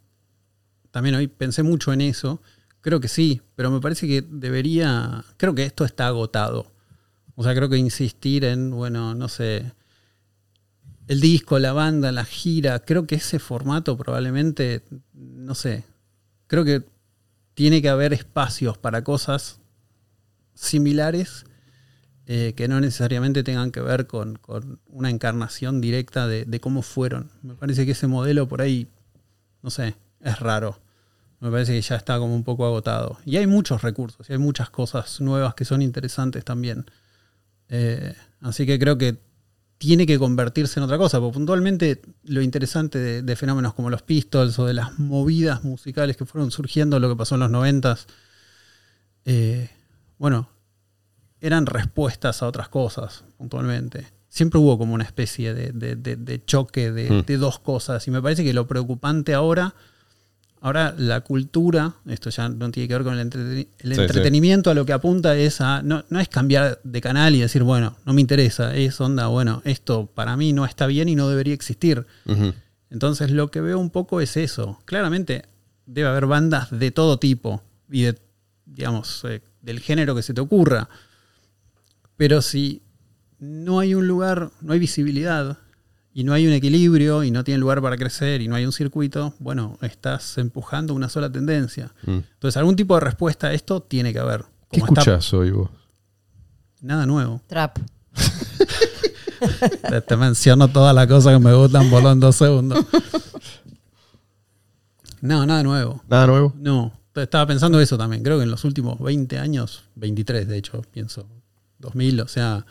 [0.90, 2.42] también hoy pensé mucho en eso,
[2.82, 6.72] creo que sí, pero me parece que debería, creo que esto está agotado.
[7.36, 9.74] O sea, creo que insistir en, bueno, no sé,
[11.08, 14.82] el disco, la banda, la gira, creo que ese formato probablemente,
[15.14, 15.84] no sé,
[16.48, 16.82] creo que
[17.54, 19.60] tiene que haber espacios para cosas
[20.56, 21.46] similares
[22.28, 26.82] eh, que no necesariamente tengan que ver con, con una encarnación directa de, de cómo
[26.82, 27.32] fueron.
[27.44, 28.88] Me parece que ese modelo por ahí,
[29.62, 30.80] no sé, es raro.
[31.40, 33.20] Me parece que ya está como un poco agotado.
[33.26, 36.86] Y hay muchos recursos, y hay muchas cosas nuevas que son interesantes también.
[37.70, 39.18] Eh, así que creo que
[39.78, 44.02] tiene que convertirse en otra cosa, porque puntualmente lo interesante de, de fenómenos como los
[44.02, 48.08] Pistols o de las movidas musicales que fueron surgiendo, lo que pasó en los noventas,
[49.26, 49.70] eh,
[50.18, 50.50] bueno,
[51.42, 54.08] eran respuestas a otras cosas, puntualmente.
[54.30, 57.26] Siempre hubo como una especie de, de- de- de choque de, Mm.
[57.26, 59.76] de dos cosas, y me parece que lo preocupante ahora,
[60.62, 64.02] ahora la cultura, esto ya no tiene que ver con el, entreten- el Sí, sí.
[64.02, 67.64] entretenimiento, a lo que apunta es a, no, no es cambiar de canal y decir,
[67.64, 71.30] bueno, no me interesa, es onda, bueno, esto para mí no está bien y no
[71.30, 72.06] debería existir.
[72.90, 74.80] Entonces lo que veo un poco es eso.
[74.86, 75.46] Claramente
[75.86, 77.62] debe haber bandas de todo tipo
[77.92, 78.18] y de,
[78.66, 80.90] digamos, eh, del género que se te ocurra.
[82.18, 82.82] Pero si
[83.40, 85.58] no hay un lugar, no hay visibilidad
[86.14, 88.72] y no hay un equilibrio y no tiene lugar para crecer y no hay un
[88.72, 91.94] circuito, bueno, estás empujando una sola tendencia.
[92.06, 92.20] Mm.
[92.34, 94.46] Entonces algún tipo de respuesta a esto tiene que haber.
[94.72, 95.70] ¿Qué Como escuchás hoy vos?
[96.82, 97.42] Nada nuevo.
[97.48, 97.80] Trap.
[99.90, 102.84] Te, te menciono todas las cosas que me gustan por en dos segundos.
[105.22, 106.04] No, nada nuevo.
[106.08, 106.54] ¿Nada nuevo?
[106.56, 108.24] No, estaba pensando eso también.
[108.24, 111.28] Creo que en los últimos 20 años, 23 de hecho, pienso,
[111.86, 112.66] 2000, o sea,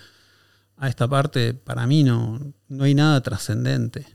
[0.76, 4.06] a esta parte para mí no, no hay nada trascendente.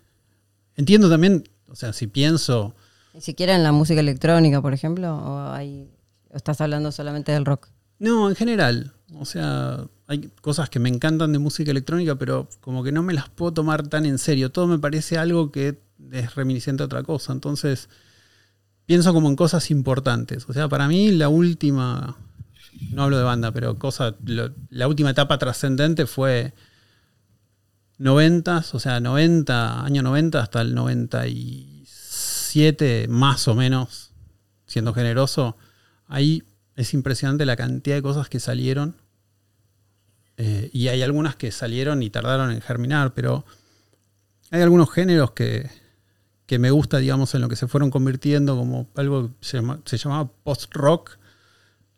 [0.75, 2.75] Entiendo también, o sea, si pienso,
[3.13, 5.89] Ni siquiera en la música electrónica, por ejemplo, o, hay,
[6.29, 7.69] o estás hablando solamente del rock.
[7.99, 12.83] no, en general, o sea, hay cosas que me encantan de música electrónica, pero como
[12.83, 14.51] que no me las puedo tomar tan en serio.
[14.51, 15.79] Todo me parece algo que
[16.11, 17.33] es reminiscente a otra cosa.
[17.33, 17.89] Entonces,
[18.85, 20.45] pienso como en cosas importantes.
[20.49, 22.17] O sea, para mí la última,
[22.91, 24.15] no hablo de banda, pero cosa,
[24.69, 26.53] la última etapa trascendente fue
[27.99, 34.13] 90, o sea, 90, año 90 hasta el 97, más o menos,
[34.65, 35.57] siendo generoso.
[36.07, 36.43] Ahí
[36.75, 38.95] es impresionante la cantidad de cosas que salieron.
[40.37, 43.43] Eh, y hay algunas que salieron y tardaron en germinar, pero
[44.51, 45.69] hay algunos géneros que,
[46.45, 50.31] que me gusta, digamos, en lo que se fueron convirtiendo como algo que se llamaba
[50.43, 51.18] post-rock.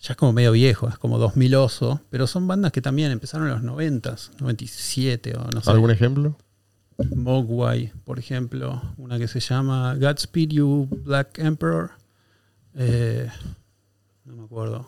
[0.01, 3.47] Ya es como medio viejo, es como 2000 oso, pero son bandas que también empezaron
[3.47, 5.69] en los 90, 97 o no sé.
[5.69, 6.37] ¿Algún ejemplo?
[7.15, 11.91] Mogwai, por ejemplo, una que se llama Godspeed You Black Emperor.
[12.73, 13.29] Eh,
[14.25, 14.87] no me acuerdo.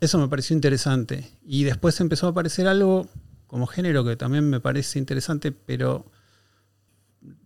[0.00, 1.28] Eso me pareció interesante.
[1.42, 3.08] Y después empezó a aparecer algo
[3.48, 6.06] como género que también me parece interesante, pero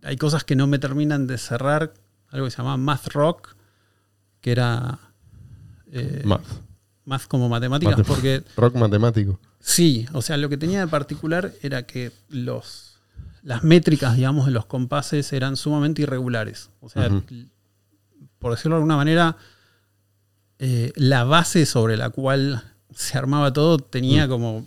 [0.03, 1.93] hay cosas que no me terminan de cerrar.
[2.29, 3.55] Algo que se llama Math Rock,
[4.41, 4.99] que era
[5.91, 6.45] eh, Math.
[7.05, 9.39] math como matemáticas, Matem- porque Rock matemático.
[9.59, 12.99] Sí, o sea, lo que tenía de particular era que los,
[13.41, 16.69] las métricas, digamos, de los compases eran sumamente irregulares.
[16.81, 17.09] O sea,
[18.39, 19.37] por decirlo de alguna manera,
[20.59, 22.63] eh, la base sobre la cual
[22.93, 24.65] se armaba todo tenía como,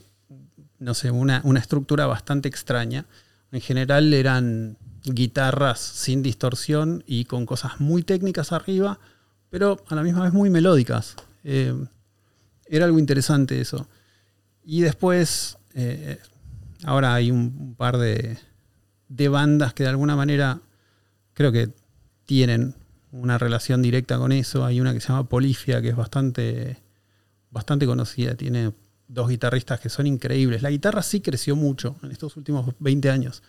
[0.78, 3.06] no sé, una, una estructura bastante extraña.
[3.52, 8.98] En general eran guitarras sin distorsión y con cosas muy técnicas arriba,
[9.50, 11.16] pero a la misma vez muy melódicas.
[11.44, 11.74] Eh,
[12.66, 13.88] era algo interesante eso.
[14.64, 16.18] Y después, eh,
[16.84, 18.38] ahora hay un, par de,
[19.08, 20.60] de bandas que de alguna manera
[21.32, 21.70] creo que
[22.26, 22.74] tienen
[23.12, 24.64] una relación directa con eso.
[24.64, 26.78] Hay una que se llama Polifia, que es bastante,
[27.50, 28.34] bastante conocida.
[28.34, 28.72] Tiene
[29.08, 30.62] dos guitarristas que son increíbles.
[30.62, 33.42] La guitarra sí creció mucho en estos últimos 20 años.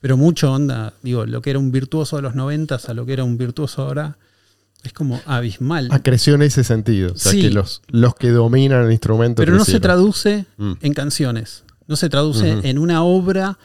[0.00, 3.12] Pero mucho onda, digo, lo que era un virtuoso de los 90 a lo que
[3.12, 4.18] era un virtuoso ahora
[4.86, 5.88] es como abismal.
[5.90, 7.12] Ah, creció en ese sentido.
[7.12, 7.42] O sea, Sí.
[7.42, 9.40] que los, los que dominan el instrumento.
[9.42, 10.72] Pero no se traduce Mm.
[10.80, 11.64] en canciones.
[11.86, 13.58] No se traduce en una obra.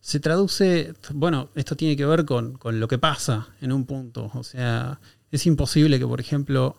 [0.00, 4.30] Se traduce, bueno, esto tiene que ver con, con lo que pasa en un punto.
[4.34, 5.00] O sea,
[5.30, 6.76] es imposible que, por ejemplo,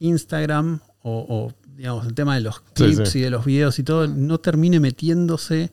[0.00, 3.18] Instagram o, o, digamos, el tema de los clips sí.
[3.18, 5.70] y de los videos y todo, no termine metiéndose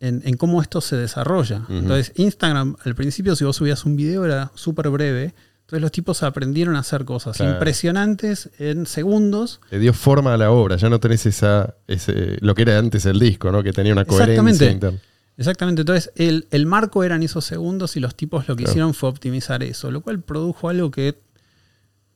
[0.00, 1.64] en, en cómo esto se desarrolla.
[1.68, 5.34] Entonces, Instagram, al principio, si vos subías un video, era súper breve.
[5.68, 7.52] Entonces, los tipos aprendieron a hacer cosas Claro.
[7.52, 9.60] impresionantes en segundos.
[9.70, 10.76] Le dio forma a la obra.
[10.76, 13.62] Ya no tenés esa, ese, lo que era antes el disco, ¿no?
[13.62, 14.72] Que tenía una coherencia Exactamente.
[14.72, 14.98] interna.
[15.36, 18.72] Exactamente, entonces el, el marco eran esos segundos y los tipos lo que Claro.
[18.72, 21.20] hicieron fue optimizar eso, lo cual produjo algo que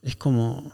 [0.02, 0.72] es como,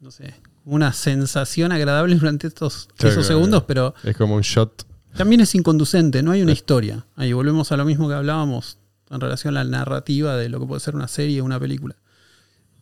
[0.00, 4.84] no sé, una sensación agradable durante estos esos segundos, pero Es como un shot.
[5.16, 7.04] también es inconducente, no hay una historia.
[7.14, 8.78] Ahí volvemos a lo mismo que hablábamos
[9.10, 11.94] en relación a la narrativa de lo que puede ser una serie o una película.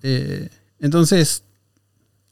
[0.06, 0.48] Eh,
[0.80, 1.44] entonces,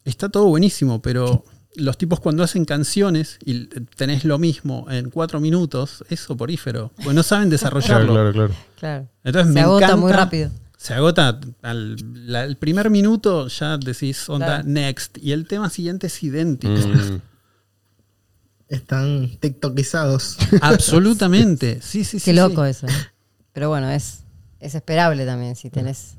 [0.05, 1.45] está todo buenísimo, pero
[1.75, 3.65] los tipos cuando hacen canciones y
[3.97, 6.93] tenés lo mismo en cuatro minutos, es soporífero.
[7.03, 8.13] Pues no saben desarrollarlo.
[8.13, 8.55] claro, claro.
[8.79, 9.09] Claro.
[9.25, 10.51] Entonces Se me agota encanta- muy rápido.
[10.77, 11.97] Se agota al
[12.31, 14.65] la- el primer minuto, ya decís onda Claro.
[14.69, 15.17] next.
[15.19, 16.75] Y el tema siguiente es idéntico.
[16.75, 17.21] Mm.
[18.69, 20.37] Están tiktokizados.
[20.61, 21.81] Absolutamente.
[21.83, 22.25] Sí, sí, sí.
[22.25, 22.71] Qué loco sí.
[22.71, 22.87] eso.
[22.87, 22.91] ¿eh?
[23.53, 24.21] Pero bueno, es,
[24.61, 26.15] es esperable también si tenés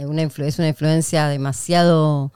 [0.00, 2.32] una es una influencia demasiado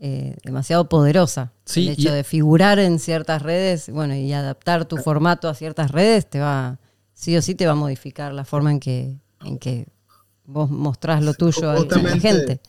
[0.00, 1.52] eh, demasiado poderosa.
[1.64, 5.54] Sí, el hecho y- de figurar en ciertas redes, bueno, y adaptar tu formato a
[5.54, 6.78] ciertas redes te va
[7.14, 9.86] sí o sí te va a modificar la forma en que en que
[10.44, 12.60] vos mostrás lo tuyo a la gente.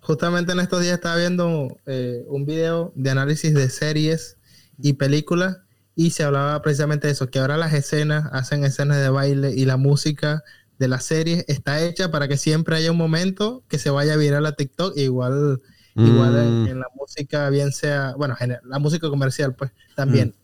[0.00, 4.36] Justamente en estos días estaba viendo eh, un video de análisis de series
[4.78, 5.58] y películas
[5.96, 9.64] y se hablaba precisamente de eso, que ahora las escenas hacen escenas de baile y
[9.64, 10.44] la música
[10.78, 14.16] de las series está hecha para que siempre haya un momento que se vaya a
[14.16, 15.60] viral a TikTok, igual,
[15.94, 16.66] igual en, Mm.
[16.68, 20.34] en la música, bien sea, bueno, la música comercial, pues también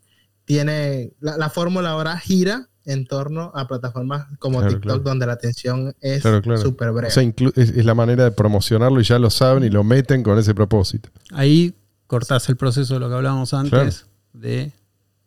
[0.44, 4.98] tiene, la, la fórmula ahora gira en torno a plataformas como Claro, TikTok, claro.
[5.00, 6.60] donde la atención es Claro, claro.
[6.60, 7.08] súper breve.
[7.08, 9.84] O sea, inclu- es, es la manera de promocionarlo y ya lo saben y lo
[9.84, 11.10] meten con ese propósito.
[11.30, 11.74] Ahí
[12.08, 14.72] cortás el proceso de lo que hablábamos antes, de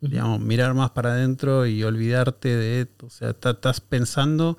[0.01, 4.57] digamos, mirar más para adentro y olvidarte de, o sea, estás pensando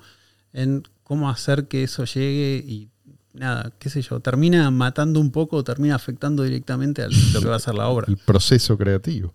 [0.53, 2.89] en cómo hacer que eso llegue y
[3.33, 7.55] nada, qué sé yo, termina matando un poco, termina afectando directamente a lo que va
[7.55, 8.05] a ser la obra.
[8.09, 9.33] El proceso creativo.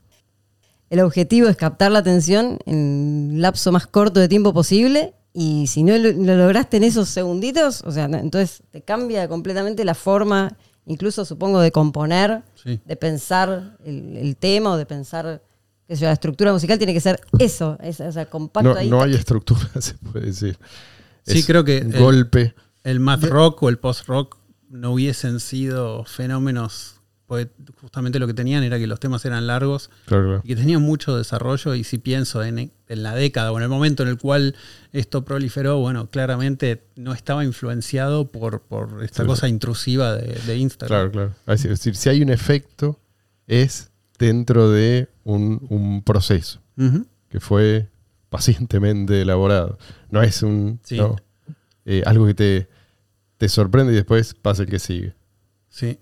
[0.91, 5.67] El objetivo es captar la atención en un lapso más corto de tiempo posible y
[5.69, 9.85] si no lo, lo lograste en esos segunditos, o sea, no, entonces te cambia completamente
[9.87, 10.55] la forma,
[10.85, 12.79] incluso supongo, de componer, Sí.
[12.85, 15.43] de pensar el, el tema o de pensar,
[15.89, 18.91] qué sé yo, la estructura musical tiene que ser eso, esa, esa compacto No, ahí.
[18.91, 20.59] no hay estructura, se puede decir.
[21.27, 22.55] Sí, Es creo que un el- golpe.
[22.85, 26.97] El math rock o el post rock no hubiesen sido fenómenos,
[27.27, 27.47] pues
[27.81, 30.41] justamente lo que tenían era que los temas eran largos Claro, claro.
[30.45, 33.69] y que tenían mucho desarrollo y si pienso en, en la década o en el
[33.69, 34.57] momento en el cual
[34.93, 41.11] esto proliferó, bueno, claramente no estaba influenciado por, por esta cosa intrusiva de, de Instagram.
[41.13, 41.55] Claro, claro.
[41.55, 42.99] Es decir, si hay un efecto,
[43.47, 46.61] es dentro de un, un proceso
[47.29, 47.89] que fue
[48.33, 49.79] pacientemente elaborado.
[50.11, 50.97] No es un Sí.
[50.97, 51.17] no,
[51.85, 52.69] eh, algo que te,
[53.37, 55.15] te sorprende y después pasa el que sigue.
[55.69, 55.99] Sí.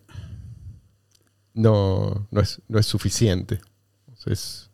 [1.52, 3.60] No, no, es, no es suficiente.
[4.26, 4.70] Es,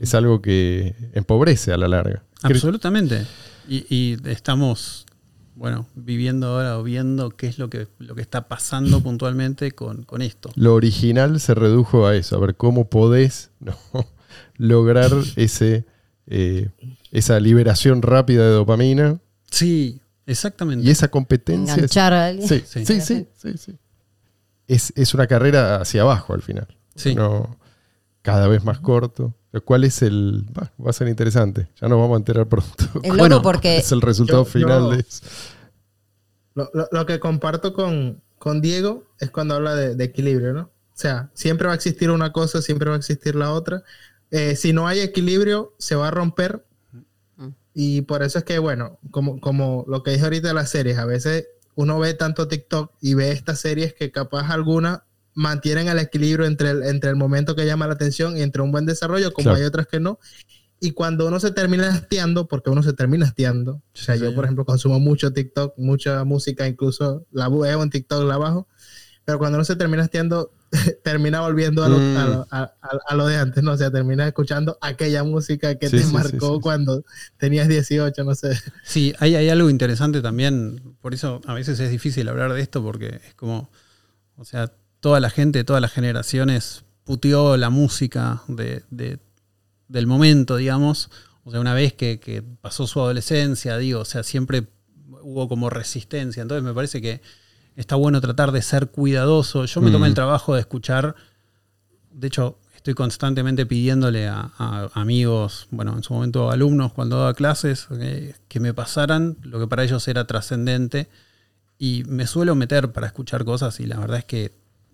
[0.00, 2.22] es algo que empobrece a la larga.
[2.42, 3.26] Absolutamente.
[3.68, 5.06] Y, y estamos,
[5.56, 10.04] bueno, viviendo ahora o viendo qué es lo que, lo que está pasando puntualmente con,
[10.04, 10.50] con esto.
[10.54, 13.74] Lo original se redujo a eso, a ver cómo podés ¿no?
[14.56, 15.86] lograr ese,
[16.26, 16.68] eh,
[17.12, 19.18] esa liberación rápida de dopamina
[19.50, 20.86] Sí, exactamente.
[20.86, 21.74] y esa competencia.
[21.74, 22.48] Enganchar a alguien.
[22.48, 22.84] Sí, Sí.
[22.86, 23.78] sí, sí, sí, sí.
[24.68, 26.66] Es, es una carrera hacia abajo al final.
[26.96, 27.14] Sí.
[27.14, 27.56] No,
[28.22, 29.34] cada vez más corto.
[29.52, 30.44] Lo cual es el.
[30.58, 31.68] Va, va a ser interesante.
[31.80, 32.84] Ya nos vamos a enterar pronto.
[32.84, 35.24] Es loco Bueno, porque es el resultado Yo- final yo- de eso.
[36.54, 40.60] Lo, lo- lo que comparto con, con Diego es cuando habla de, de equilibrio, ¿no?
[40.62, 43.82] O sea, siempre va a existir una cosa, siempre va a existir la otra.
[44.30, 46.64] Eh, si no hay equilibrio, se va a romper.
[47.78, 50.96] Y por eso es que, bueno, como, como lo que dije ahorita de las series,
[50.96, 55.00] a veces uno ve tanto TikTok y ve estas series que capaz algunas
[55.34, 58.72] mantienen el equilibrio entre el, entre el momento que llama la atención y entre un
[58.72, 59.58] buen desarrollo, como Claro.
[59.58, 60.18] hay otras que no.
[60.80, 64.34] Y cuando uno se termina hasteando, porque uno se termina hasteando, o sea, Sí, yo
[64.34, 68.68] por ejemplo consumo mucho TikTok, mucha música, incluso la veo en TikTok, la bajo,
[69.26, 70.50] pero cuando uno se termina hasteando,
[71.04, 72.16] termina volviendo a lo, Mm.
[72.16, 73.72] a, lo, a- a- a lo de antes, ¿no?
[73.72, 76.60] O sea, termina escuchando aquella música que Sí, te sí, marcó sí.
[76.60, 77.04] cuando
[77.38, 78.58] tenías 18, no sé.
[78.84, 82.82] Sí, hay, hay algo interesante también, por eso a veces es difícil hablar de esto
[82.82, 83.70] porque es como,
[84.36, 89.18] o sea, toda la gente, todas las generaciones puteó la música de, de-
[89.88, 91.10] del momento, digamos,
[91.44, 94.66] o sea, una vez que, que pasó su adolescencia, digo, o sea, siempre
[95.22, 97.20] hubo como resistencia, entonces me parece que
[97.76, 99.64] está bueno tratar de ser cuidadoso.
[99.66, 100.10] Yo me tomé Mm.
[100.10, 101.14] el trabajo de escuchar,
[102.10, 107.34] de hecho, estoy constantemente pidiéndole a, a amigos, bueno, en su momento alumnos cuando daba
[107.34, 111.08] clases, eh, que me pasaran lo que para ellos era trascendente.
[111.78, 114.52] Y me suelo meter para escuchar cosas y la verdad es que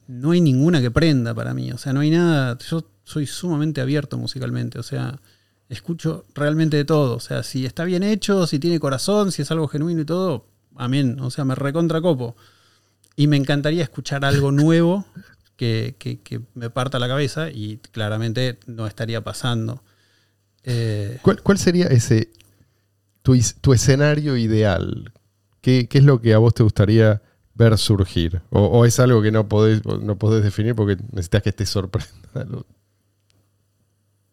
[0.09, 1.71] no hay ninguna que prenda para mí.
[1.71, 2.59] O sea, no hay nada.
[2.59, 4.81] Yo soy sumamente abierto musicalmente.
[4.81, 5.21] O sea,
[5.69, 7.15] escucho realmente de todo.
[7.15, 10.47] O sea, si está bien hecho, si tiene corazón, si es algo genuino y todo,
[10.77, 11.21] amén.
[11.21, 12.35] O sea, me recontra copo.
[13.17, 15.05] Y me encantaría escuchar algo nuevo
[15.57, 19.83] que, que- que me parta la cabeza y claramente no estaría pasando.
[20.65, 22.31] Eh, ¿Cuál, cuál sería ese
[23.23, 25.13] tu, tu escenario ideal?
[25.61, 27.23] ¿Qué, qué es lo que a vos te gustaría
[27.55, 28.43] ver surgir?
[28.51, 32.65] ¿O, o es algo que no podés, no podés definir porque necesitas que esté sorprendente?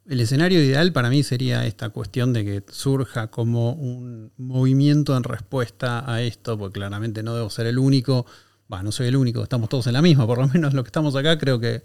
[0.07, 5.23] El escenario ideal para mí sería esta cuestión de que surja como un movimiento en
[5.23, 8.25] respuesta a esto, porque claramente no debo ser el único,
[8.69, 11.15] no soy el único, estamos todos en la misma, por lo menos los que estamos
[11.15, 11.83] acá creo que,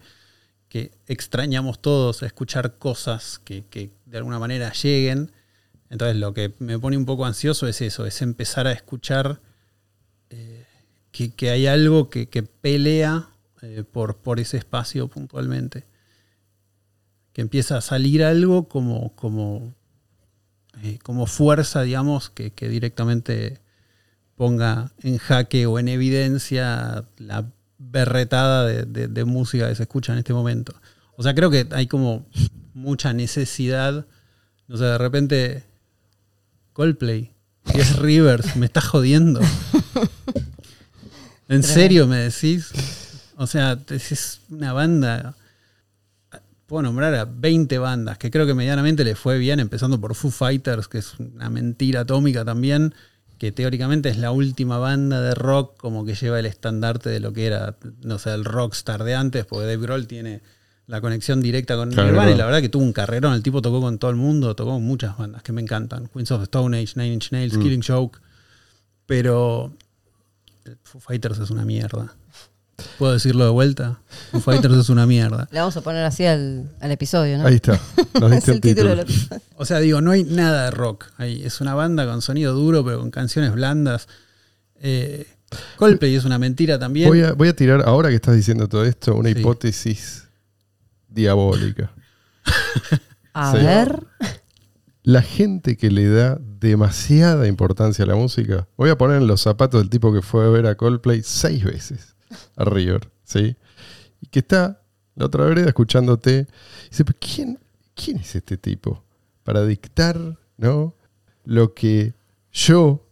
[0.68, 5.32] que extrañamos todos escuchar cosas que, que de alguna manera lleguen.
[5.88, 9.40] Entonces lo que me pone un poco ansioso es eso, es empezar a escuchar
[10.30, 10.66] eh,
[11.10, 12.26] que, que hay algo que,
[12.60, 13.28] pelea
[13.62, 15.86] eh, por, por ese espacio puntualmente
[17.32, 19.74] que empieza a salir algo como, como,
[20.82, 23.63] eh, como fuerza, digamos, que directamente
[24.36, 27.46] ponga en jaque o en evidencia la
[27.78, 30.74] berretada de, de- de música que se escucha en este momento.
[31.16, 32.26] O sea, creo que hay como
[32.72, 34.06] mucha necesidad.
[34.66, 35.64] No sé, de repente
[36.72, 37.30] Coldplay,
[37.74, 39.40] es Rivers, me está jodiendo.
[41.48, 42.70] ¿En serio me decís?
[43.36, 45.36] O sea, es una banda
[46.66, 50.30] puedo nombrar a 20 bandas que creo que medianamente le fue bien, empezando por Foo
[50.30, 52.94] Fighters, que es una mentira atómica también,
[53.38, 57.32] que teóricamente es la última banda de rock como que lleva el estandarte de lo
[57.32, 60.40] que era, no sé, el rockstar de antes, porque Dave Grohl tiene
[60.86, 63.62] la conexión directa con Claro, Nirvana y la verdad que tuvo un carrerón, el tipo
[63.62, 66.44] tocó con todo el mundo, tocó con muchas bandas que me encantan, Queens of the
[66.44, 67.62] Stone Age, Nine Inch Nails, Mm.
[67.62, 68.18] Killing Joke,
[69.06, 69.72] pero
[70.82, 72.14] Foo Fighters es una mierda.
[72.98, 74.00] ¿Puedo decirlo de vuelta?
[74.32, 75.48] Foo Fighters es una mierda.
[75.52, 77.46] le vamos a poner así al, al episodio, ¿no?
[77.46, 77.78] Ahí está.
[78.20, 79.28] Nos es diste el el título título.
[79.30, 79.42] del.
[79.56, 81.06] O sea, digo, no hay nada de rock.
[81.16, 81.42] ahí.
[81.44, 84.08] es una banda con sonido duro, pero con canciones blandas.
[84.80, 85.26] Eh,
[85.76, 87.08] Coldplay es una mentira también.
[87.08, 89.38] Voy a, voy a tirar, ahora que estás diciendo todo esto, una Sí.
[89.38, 90.28] hipótesis
[91.08, 91.92] diabólica.
[93.34, 93.58] A Sí.
[93.64, 94.04] ver.
[95.02, 99.42] La gente que le da demasiada importancia a la música, voy a poner en los
[99.42, 102.13] zapatos del tipo que fue a ver a Coldplay seis veces
[102.56, 103.56] a River, ¿sí?
[104.20, 104.80] Y que está
[105.14, 106.46] la otra vereda escuchándote.
[106.86, 107.58] Y dice, "¿Pero ¿quién,
[107.94, 109.04] ¿quién es este tipo?
[109.42, 110.94] Para dictar, ¿no?
[111.44, 112.14] Lo que
[112.52, 113.04] yo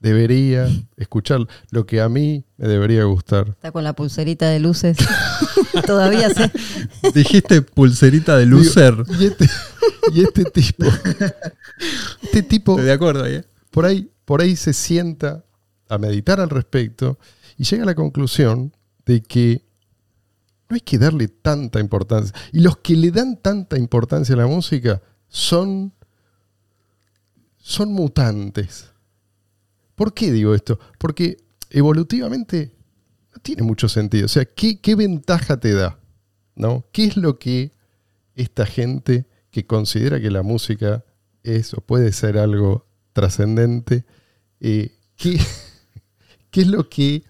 [0.00, 3.48] debería escuchar lo que a mí me debería gustar.
[3.48, 4.96] Está con la pulserita de luces.
[5.86, 6.50] Todavía sé.
[7.14, 8.94] Dijiste pulserita de loser.
[9.18, 9.48] Y este,
[10.12, 10.84] y este tipo,
[12.22, 13.34] este tipo Estoy de acuerdo ahí.
[13.36, 13.44] ¿eh?
[13.70, 15.44] por ahí, por ahí se sienta
[15.88, 17.18] a meditar al respecto
[17.58, 19.66] y llega a la conclusión de que
[20.68, 22.34] no hay que darle tanta importancia.
[22.52, 25.92] Y los que le dan tanta importancia a la música son,
[27.56, 28.92] son mutantes.
[29.94, 30.78] ¿Por qué digo esto?
[30.98, 31.38] Porque
[31.70, 32.74] evolutivamente
[33.34, 34.26] no tiene mucho sentido.
[34.26, 35.98] O sea, ¿qué, qué ventaja te da?
[36.54, 36.86] ¿No?
[36.92, 37.72] ¿Qué es lo que
[38.34, 41.04] esta gente que considera que la música
[41.42, 44.04] es o puede ser algo trascendente,
[44.60, 45.40] eh, ¿qué,
[46.50, 47.24] qué es lo que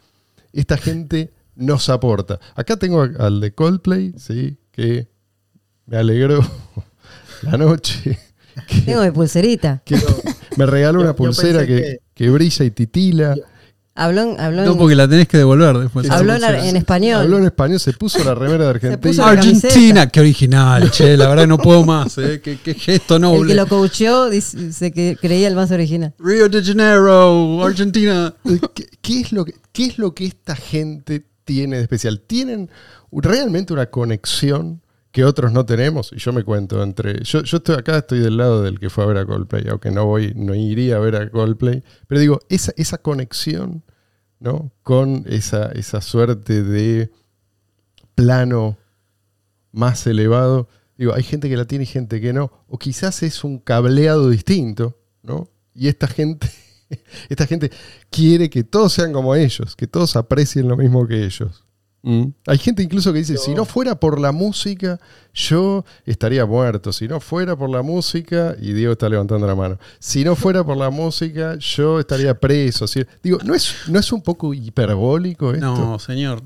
[0.60, 2.38] esta gente nos aporta?
[2.54, 4.58] Acá tengo al de Coldplay, ¿sí?
[4.70, 5.08] que
[5.86, 6.40] me alegró
[7.42, 8.18] la noche,
[8.66, 9.82] que, Tengo mi pulserita.
[9.84, 9.96] que
[10.56, 13.36] me regaló una yo pulsera que- que brilla y titila.
[14.00, 16.08] Habló, en- habló, No, en- porque la tenés que devolver después.
[16.08, 17.20] Habló en, español.
[17.22, 19.26] Habló en español, se puso la remera de Argentina.
[19.26, 22.40] Argentina, qué original, che, la verdad no puedo más, ¿eh?
[22.40, 23.48] qué, qué gesto el noble.
[23.48, 26.14] que lo coacheó dice, dice que creía el más original.
[26.18, 28.32] Río de Janeiro, Argentina.
[28.74, 32.20] ¿Qué, qué es lo que, ¿Qué es lo que esta gente tiene de especial?
[32.20, 32.70] ¿Tienen
[33.10, 34.80] realmente una conexión
[35.10, 36.12] que otros no tenemos?
[36.12, 37.22] Y yo me cuento entre.
[37.24, 39.90] Yo, yo estoy acá, estoy del lado del que fue a ver a Coldplay, aunque
[39.90, 41.82] no voy, no iría a ver a Coldplay.
[42.06, 43.82] Pero digo, esa, esa conexión,
[44.40, 44.72] ¿no?
[44.82, 47.10] Con esa, esa suerte de
[48.14, 48.76] plano
[49.72, 50.68] más elevado.
[50.96, 52.50] Digo, hay gente que la tiene y gente que no.
[52.68, 55.48] O quizás es un cableado distinto, ¿no?
[55.74, 56.50] Y esta gente,
[57.28, 57.70] esta gente
[58.10, 61.64] quiere que todos sean como ellos, que todos aprecien lo mismo que ellos.
[62.02, 62.26] ¿Mm?
[62.46, 65.00] Hay gente incluso que dice, si no fuera por la música,
[65.34, 66.92] yo estaría muerto.
[66.92, 70.62] Si no fuera por la música, y Diego está levantando la mano, si no fuera
[70.64, 72.86] por la música, yo estaría preso.
[72.86, 75.66] Si- digo, ¿no es, ¿no es un poco hiperbólico esto?
[75.66, 76.40] No, señor.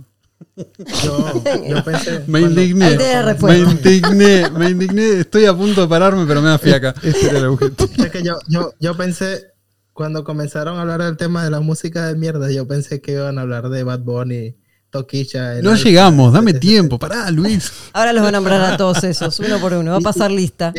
[0.57, 2.25] Yo, yo pensé.
[2.27, 2.97] Me cuando- indigné.
[3.43, 5.21] Me indigné, me indigné.
[5.21, 6.95] Estoy a punto de pararme, pero me da fiaca.
[7.03, 7.91] Este era el objetivo.
[8.05, 9.53] Es que yo, yo, yo pensé,
[9.93, 13.39] cuando comenzaron a hablar del tema de la música de mierda, yo pensé que iban
[13.39, 14.57] a hablar de Bad Bunny,
[14.93, 15.55] Toquilla.
[15.63, 16.99] No llegamos, dame tiempo.
[16.99, 17.73] Pará, Luis.
[17.93, 19.91] Ahora los va a nombrar a todos esos, uno por uno.
[19.91, 20.73] Va a pasar lista.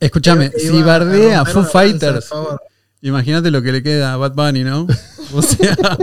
[0.00, 2.30] Escúchame, iba si a bardea a Foo Fighters,
[3.02, 4.86] imagínate lo que le queda a Bad Bunny, ¿no?
[5.32, 5.76] O sea.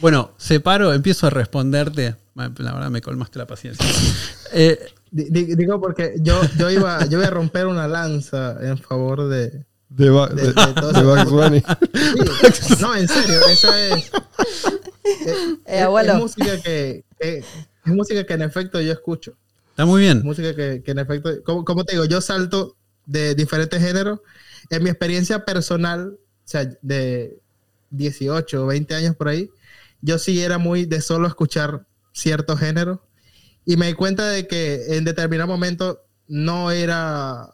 [0.00, 2.16] Bueno, separo, empiezo a responderte.
[2.34, 3.86] La verdad me colmaste la paciencia.
[4.52, 4.78] Eh,
[5.10, 9.28] Di- di- Digo porque yo, yo, iba, yo iba a romper una lanza en favor
[9.28, 9.64] de...
[9.88, 11.02] De, Ba- De- de- de.
[11.02, 11.62] Bugs Bunny.
[12.52, 14.10] Sí, no, en serio, esa es...
[15.04, 16.12] Eh, es- abuelo.
[16.14, 19.34] es música que, que- es música que en efecto yo escucho.
[19.70, 20.22] está muy bien.
[20.24, 22.76] Música que, que en efecto, como, como te digo, yo salto
[23.06, 24.20] de diferentes géneros.
[24.70, 26.18] En mi experiencia personal, o
[26.48, 27.38] sea, de
[27.90, 29.48] 18 o 20 años por ahí,
[30.02, 32.98] yo sí era muy de solo escuchar ciertos géneros.
[33.64, 37.52] Y me di cuenta de que en determinado momento no era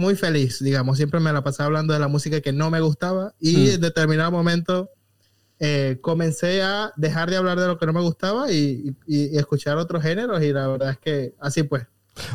[0.00, 0.96] muy feliz, digamos.
[0.96, 3.34] Siempre me la pasaba hablando de la música que no me gustaba.
[3.38, 3.70] Y Mm.
[3.74, 4.90] en determinado momento
[5.60, 9.38] eh, comencé a dejar de hablar de lo que no me gustaba y, y- y
[9.38, 10.42] escuchar otros géneros.
[10.42, 11.84] Y la verdad es que así pues.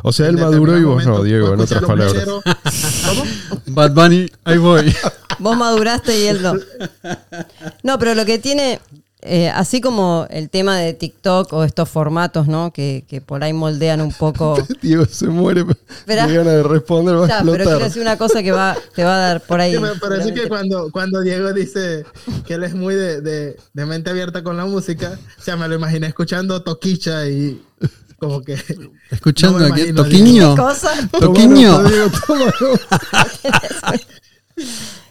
[0.03, 2.23] O sea, En él maduró y vos no, Diego, en otras palabras.
[3.67, 4.93] Bad Bunny, ahí voy.
[5.39, 6.53] Vos maduraste y él no.
[7.83, 8.79] No, pero lo que tiene,
[9.25, 12.71] eh, así como el tema de TikTok o estos formatos, ¿no?
[12.71, 14.55] Que, que por ahí moldean un poco.
[14.81, 18.43] Diego se muere de ganas de responder, va a Ya, pero quiero decir una cosa
[18.43, 19.73] que va, te va a dar por ahí.
[19.73, 22.05] Sí, pero, pero sí que cuando, cuando Diego dice
[22.45, 25.67] que él es muy de, de- de mente abierta con la música, o sea, me
[25.67, 27.61] lo imaginé escuchando Toquicha y
[28.17, 28.53] como que...
[29.11, 30.55] Escuchando No me aquí, Toquiño.
[31.11, 31.81] Toquiño.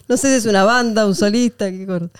[0.08, 2.10] No sé si es una banda, un solista, qué cosa.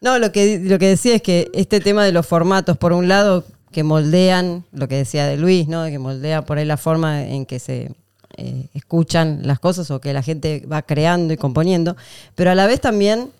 [0.00, 3.08] No, lo que, lo que decía es que este tema de los formatos, por un
[3.08, 5.84] lado, que moldean, lo que decía de Luis, ¿no?
[5.86, 7.92] Que moldea por ahí la forma en que se
[8.36, 11.96] eh, escuchan las cosas o que la gente va creando y componiendo,
[12.34, 13.30] pero a la vez también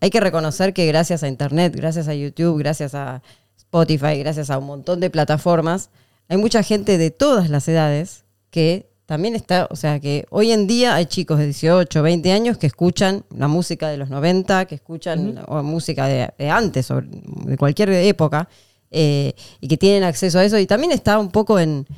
[0.00, 3.22] hay que reconocer que gracias a Internet, gracias a YouTube, gracias a
[3.58, 5.90] Spotify, gracias a un montón de plataformas,
[6.28, 10.68] hay mucha gente de todas las edades que también está, o sea, que hoy en
[10.68, 14.76] día hay chicos de 18, 20 años que escuchan la música de los 90, que
[14.76, 18.48] escuchan o música de, de antes, o de cualquier época,
[18.92, 20.56] eh, y que tienen acceso a eso.
[20.60, 21.88] Y también está un poco en,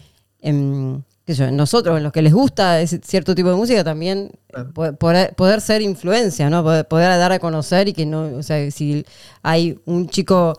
[0.41, 3.57] en, qué sé yo, en nosotros, en los que les gusta ese cierto tipo de
[3.57, 4.31] música, también
[4.73, 6.63] po- poder, poder ser influencia, ¿no?
[6.63, 9.05] Poder, poder dar a conocer y que no, o sea, si
[9.43, 10.55] hay un chico,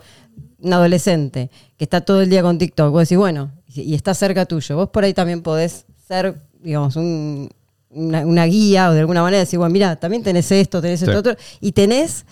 [0.59, 4.13] un adolescente, que está todo el día con TikTok, vos decís, bueno, y y está
[4.13, 7.49] cerca tuyo, vos por ahí también podés ser, digamos, un,
[7.89, 11.11] una, una guía o de alguna manera decir, bueno, mira, también tenés esto, tenés esto
[11.11, 11.17] Sí.
[11.17, 12.25] otro, y tenés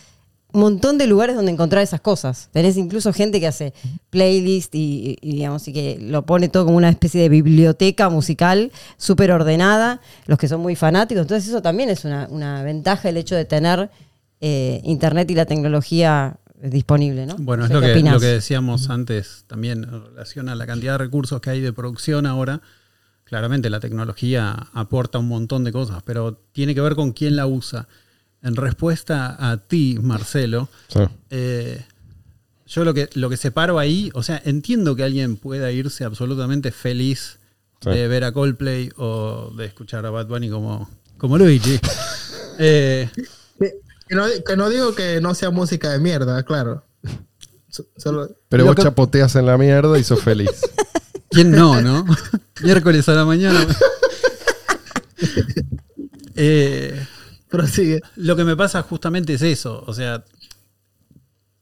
[0.54, 2.50] un montón de lugares donde encontrar esas cosas.
[2.52, 3.74] Tenés incluso gente que hace
[4.10, 8.10] playlist y, y- y, digamos, y que lo pone todo como una especie de biblioteca
[8.10, 11.22] musical súper ordenada, los que son muy fanáticos.
[11.22, 13.90] Entonces eso también es una, una ventaja el hecho de tener
[14.42, 17.36] eh, internet y la tecnología disponible, ¿no?
[17.38, 20.68] Bueno, No es lo ¿qué que, lo que decíamos antes también en relación a la
[20.68, 22.62] cantidad de recursos que hay de producción ahora.
[23.32, 27.48] Claramente la tecnología aporta un montón de cosas, pero tiene que ver con quién la
[27.48, 27.88] usa.
[28.44, 31.00] En respuesta a ti, Marcelo, Sí.
[31.30, 31.86] eh,
[32.68, 36.74] yo lo que, lo que separo ahí, o sea, entiendo que alguien pueda irse absolutamente
[36.74, 37.40] feliz
[37.82, 37.90] Sí.
[37.92, 41.80] de ver a Coldplay o de escuchar a Bad Bunny como, como Luigi.
[42.60, 43.10] Eh,
[44.10, 46.84] Que, no, que no digo que no sea música de mierda, claro.
[47.96, 50.50] Solo- Pero vos que- chapoteas en la mierda y sos feliz.
[51.32, 52.06] ¿Quién no, no?
[52.62, 53.66] Miércoles a la mañana.
[56.36, 57.06] Eh,
[57.50, 58.00] prosigue.
[58.16, 59.84] lo que me pasa justamente es eso.
[59.86, 60.24] O sea,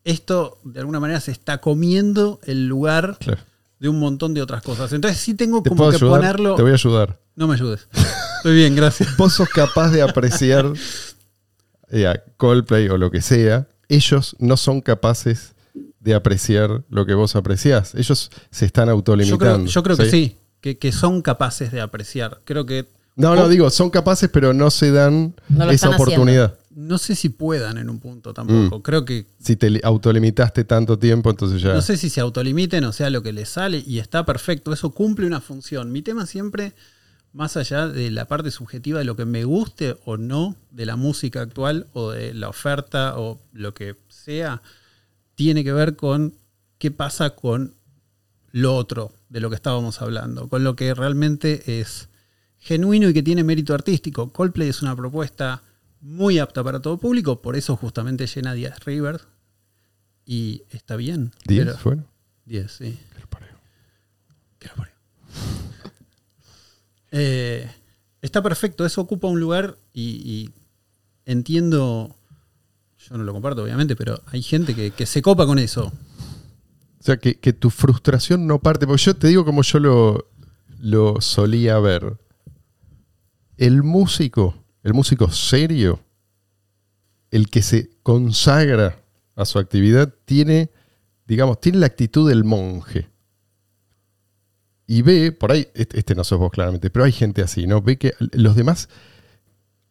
[0.04, 3.42] esto de alguna manera se está comiendo el lugar Claro.
[3.80, 4.94] de un montón de otras cosas.
[4.94, 6.20] Entonces sí tengo ¿Te como que ayudar?
[6.20, 6.56] ponerlo.
[6.56, 7.20] Te voy a ayudar.
[7.36, 7.88] No me ayudes.
[8.38, 9.18] Estoy bien, gracias.
[9.18, 10.72] Vos sos capaz de apreciar
[11.90, 13.68] eh, a Coldplay o lo que sea.
[13.90, 15.54] Ellos no son capaces
[16.00, 17.94] de apreciar lo que vos apreciás.
[17.96, 19.38] Ellos se están Yo autolimitando.
[19.38, 22.42] creo, yo creo que sí, que, que son capaces de apreciar.
[22.46, 26.58] Creo que No, no, digo, son capaces, pero no se dan No esa oportunidad.
[26.74, 28.80] no sé si puedan en un punto tampoco.
[28.80, 28.82] Mm.
[28.82, 31.74] Creo que Si te li- autolimitaste tanto tiempo, entonces ya.
[31.74, 34.72] No sé si se autolimiten o sea lo que les sale y está perfecto.
[34.72, 35.92] Eso cumple una función.
[35.92, 36.74] Mi tema siempre,
[37.34, 40.96] más allá de la parte subjetiva de lo que me guste o no de la
[40.96, 44.62] música actual o de la oferta o lo que sea,
[45.40, 46.36] tiene que ver con
[46.80, 47.74] qué pasa con
[48.52, 52.10] lo otro de lo que estábamos hablando, con lo que realmente es
[52.58, 54.34] genuino y que tiene mérito artístico.
[54.34, 55.64] Coldplay es una propuesta
[56.02, 59.28] muy apta para todo público, por eso justamente llena 10 Rivers
[60.26, 61.32] y está bien.
[61.48, 62.06] ¿Diez pero- fueron?
[62.44, 63.00] 10, sí.
[63.16, 64.94] Que lo parió.
[67.12, 67.66] Eh,
[68.22, 70.50] está perfecto, eso ocupa un lugar y, y
[71.26, 72.14] entiendo,
[73.10, 75.86] yo no lo comparto obviamente, pero hay gente que, se copa con eso.
[75.88, 78.86] O sea, que, tu frustración no parte.
[78.86, 80.30] Porque yo te digo como yo lo,
[80.80, 82.18] lo solía ver.
[83.58, 86.00] El músico, el músico serio,
[87.32, 89.00] el que se consagra
[89.36, 90.70] a su actividad, tiene,
[91.28, 93.10] digamos, tiene la actitud del monje.
[94.86, 97.82] Y ve, por ahí, este, este no sos vos claramente, pero hay gente así, ¿no?
[97.82, 98.90] Ve que los demás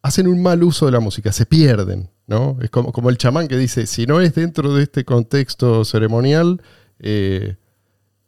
[0.01, 2.59] hacen un mal uso de la música, se pierden, ¿no?
[2.61, 6.61] Es como, como el chamán que dice, si no es dentro de este contexto ceremonial,
[6.99, 7.57] eh,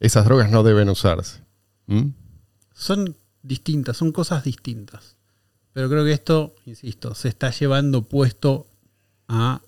[0.00, 1.40] esas drogas no deben usarse.
[1.86, 2.08] ¿Mm?
[2.74, 5.16] Son distintas, son cosas distintas.
[5.72, 8.66] Pero creo que esto, insisto, se está llevando puesto
[9.28, 9.62] a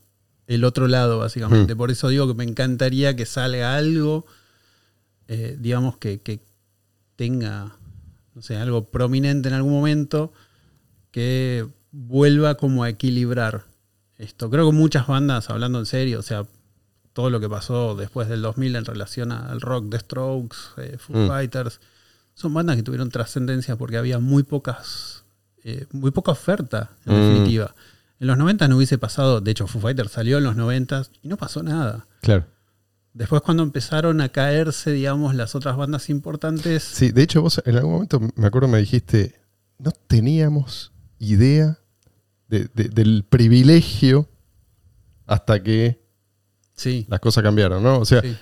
[0.49, 1.76] el otro lado, básicamente.
[1.76, 1.78] Mm.
[1.78, 4.26] Por eso digo que me encantaría que salga algo,
[5.28, 6.41] eh, digamos, que, que
[7.14, 7.76] tenga,
[8.35, 10.32] no sé, algo prominente en algún momento
[11.12, 13.72] que vuelva como a equilibrar
[14.19, 14.51] esto.
[14.51, 16.45] Creo que muchas bandas, hablando en serio, o sea,
[17.12, 21.17] todo lo que pasó después del 2000 en relación al rock, The Strokes, eh, Foo
[21.17, 21.29] Mm.
[21.29, 21.81] Fighters,
[22.35, 25.25] son bandas que tuvieron trascendencia porque había muy pocas,
[25.62, 27.17] eh, muy poca oferta, en Mm.
[27.29, 27.75] definitiva.
[28.21, 31.29] En los 90 no hubiese pasado, de hecho Foo Fighters salió en los 90 y
[31.29, 32.07] no pasó nada.
[32.21, 32.47] Claro.
[33.12, 37.77] Después cuando empezaron a caerse, digamos, las otras bandas importantes, Sí, de hecho vos en
[37.77, 39.41] algún momento me acuerdo me dijiste,
[39.79, 40.91] no teníamos
[41.21, 41.79] idea
[42.61, 44.29] de- de- del privilegio
[45.27, 46.01] hasta que
[46.75, 47.99] sí, las cosas cambiaron, ¿no?
[47.99, 48.37] O sea, sí.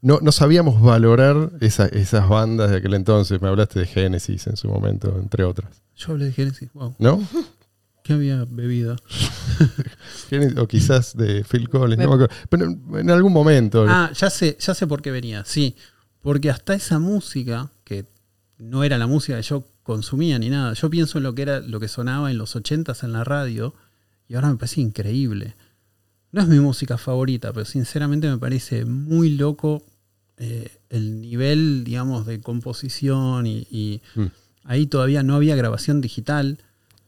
[0.00, 3.40] no, no sabíamos valorar esa- esas bandas de aquel entonces.
[3.42, 5.82] Me hablaste de Genesis en su momento, entre otras.
[5.96, 7.20] Yo hablé de Genesis, wow, ¿No?
[8.04, 8.96] ¿qué había bebido?
[10.56, 12.34] O quizás de Phil Collins, no me acuerdo.
[12.48, 13.84] Pero en, en algún momento.
[13.88, 15.76] Ah, ya sé, ya sé por qué venía, sí.
[16.22, 18.06] Porque hasta esa música, que
[18.58, 21.60] no era la música que yo consumía ni nada, yo pienso en lo que era
[21.60, 23.74] lo que sonaba en los 80s en la radio,
[24.28, 25.54] y ahora me parece increíble.
[26.30, 29.82] No es mi música favorita, pero sinceramente me parece muy loco
[30.38, 34.26] eh, el nivel, digamos, de composición y, y Mm.
[34.64, 36.58] ahí todavía no había grabación digital.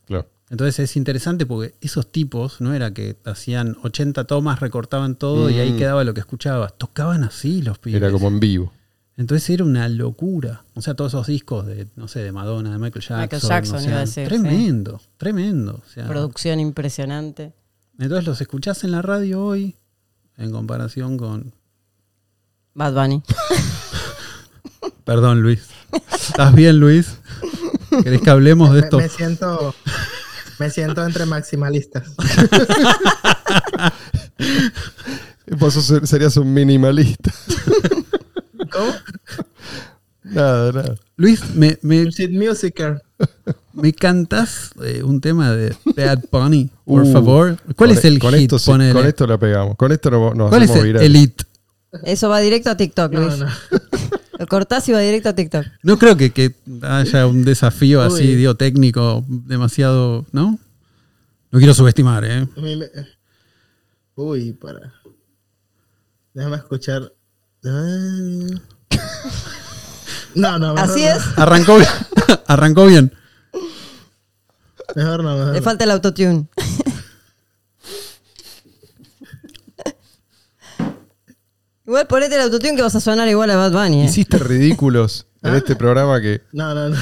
[0.07, 0.29] Claro.
[0.51, 5.59] Entonces es interesante porque esos tipos no era que hacían 80 tomas, recortaban todo y
[5.59, 5.79] ahí Mm.
[5.79, 6.77] quedaba lo que escuchabas.
[6.77, 8.01] Tocaban así los pibes.
[8.03, 8.73] Era como en vivo.
[9.17, 10.65] Entonces era una locura.
[10.75, 13.21] O sea, todos esos discos de, no sé, de Madonna, de Michael Jackson.
[13.21, 15.83] Michael Jackson, o sea, iba a decir, tremendo, tremendo.
[15.87, 17.53] O sea, Producción impresionante.
[17.99, 19.77] entonces los escuchás en la radio hoy
[20.37, 21.55] en comparación con...
[22.75, 23.23] Bad Bunny.
[25.05, 25.63] Perdón, Luis.
[26.13, 27.19] ¿Estás bien, Luis?
[28.03, 28.97] ¿Querés que hablemos de Me, esto?
[28.99, 29.75] me siento.
[30.59, 32.15] Me siento entre maximalistas.
[35.59, 37.33] Vos sos- serías un minimalista.
[38.75, 38.93] ¿Cómo?
[40.25, 40.95] Nada, nada.
[41.17, 43.03] Luis, ¿me, me, Musicer.
[43.75, 47.57] me cantas eh, un tema de Bad Bunny, por Uh, favor?
[47.63, 48.43] ¿Cuál con es e- el con hit?
[48.53, 49.77] Esto, sí, con esto la pegamos.
[49.77, 51.05] Con esto nos, nos ¿Cuál es hacemos el, viral.
[51.05, 51.43] el hit?
[52.05, 53.39] Eso va directo a TikTok, No, Luis.
[53.39, 53.47] no.
[54.39, 55.65] Lo cortás y va directo a TikTok.
[55.85, 60.59] No creo que, que haya un desafío así, digo, técnico, demasiado, ¿no?
[61.53, 62.49] No quiero subestimar, ¿eh?
[64.17, 64.93] Uy, para.
[66.35, 67.13] Déjame escuchar.
[67.67, 68.61] Ah.
[70.35, 71.07] No, no, mejor Así no.
[71.09, 71.23] es.
[71.37, 71.89] Arrancó bien.
[72.47, 73.13] Arrancó bien.
[74.97, 75.65] Mejor no, mejor Le no.
[75.65, 76.47] falta el autotune.
[81.87, 84.03] Igual ponete el autotune que vas a sonar igual a Bad Bunny.
[84.03, 84.05] ¿eh?
[84.07, 85.51] Hiciste ridículos Ah.
[85.51, 86.97] en este programa que No, no, no.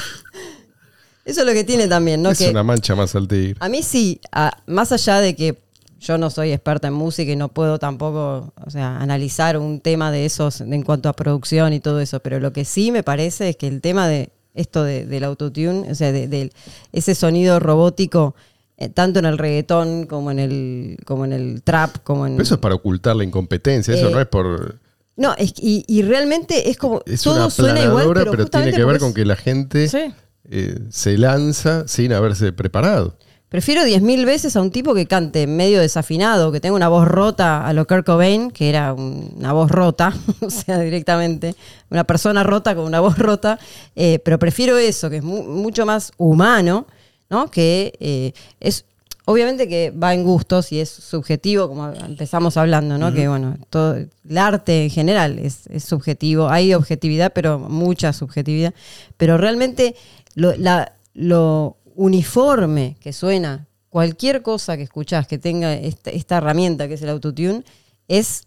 [1.25, 2.31] Eso es lo que tiene también, ¿no?
[2.31, 3.55] es Que una mancha más al tigre.
[3.61, 5.62] a mí sí, a- más allá de que
[6.03, 10.11] yo no soy experta en música y no puedo tampoco, o sea, analizar un tema
[10.11, 13.51] de esos en cuanto a producción y todo eso, pero lo que sí me parece
[13.51, 16.53] es que el tema de esto de- del autotune, o sea, de, del-
[16.93, 18.35] ese sonido robótico,
[18.79, 22.33] eh, tanto en el reggaetón como en el, como en el trap, como en...
[22.35, 24.81] Pero eso es para ocultar la incompetencia, eso Eh, no es por.
[25.17, 27.01] No, es, y, y realmente es como...
[27.07, 30.13] Es todo una suena igual, pero, pero, tiene que ver con que la gente Sí.
[30.51, 33.17] eh, se lanza sin haberse preparado.
[33.53, 37.67] Prefiero 10.000 veces a un tipo que cante medio desafinado, que tenga una voz rota
[37.67, 41.55] a lo Kurt Cobain, que era un- una voz rota, o sea, directamente,
[41.91, 43.59] una persona rota con una voz rota,
[43.95, 46.87] eh, pero prefiero eso, que es mu- mucho más humano,
[47.29, 47.51] ¿no?
[47.51, 48.87] Que eh, es,
[49.27, 53.13] obviamente que va en gustos y es subjetivo, como empezamos hablando, ¿no?
[53.13, 58.73] Que bueno, todo, el arte en general es, es subjetivo, hay objetividad, pero mucha subjetividad,
[59.19, 59.95] pero realmente
[60.35, 66.89] lo, la- lo uniforme que suena cualquier cosa que escuchás que tenga esta, esta herramienta
[66.89, 67.65] que es el autotune
[68.09, 68.47] es,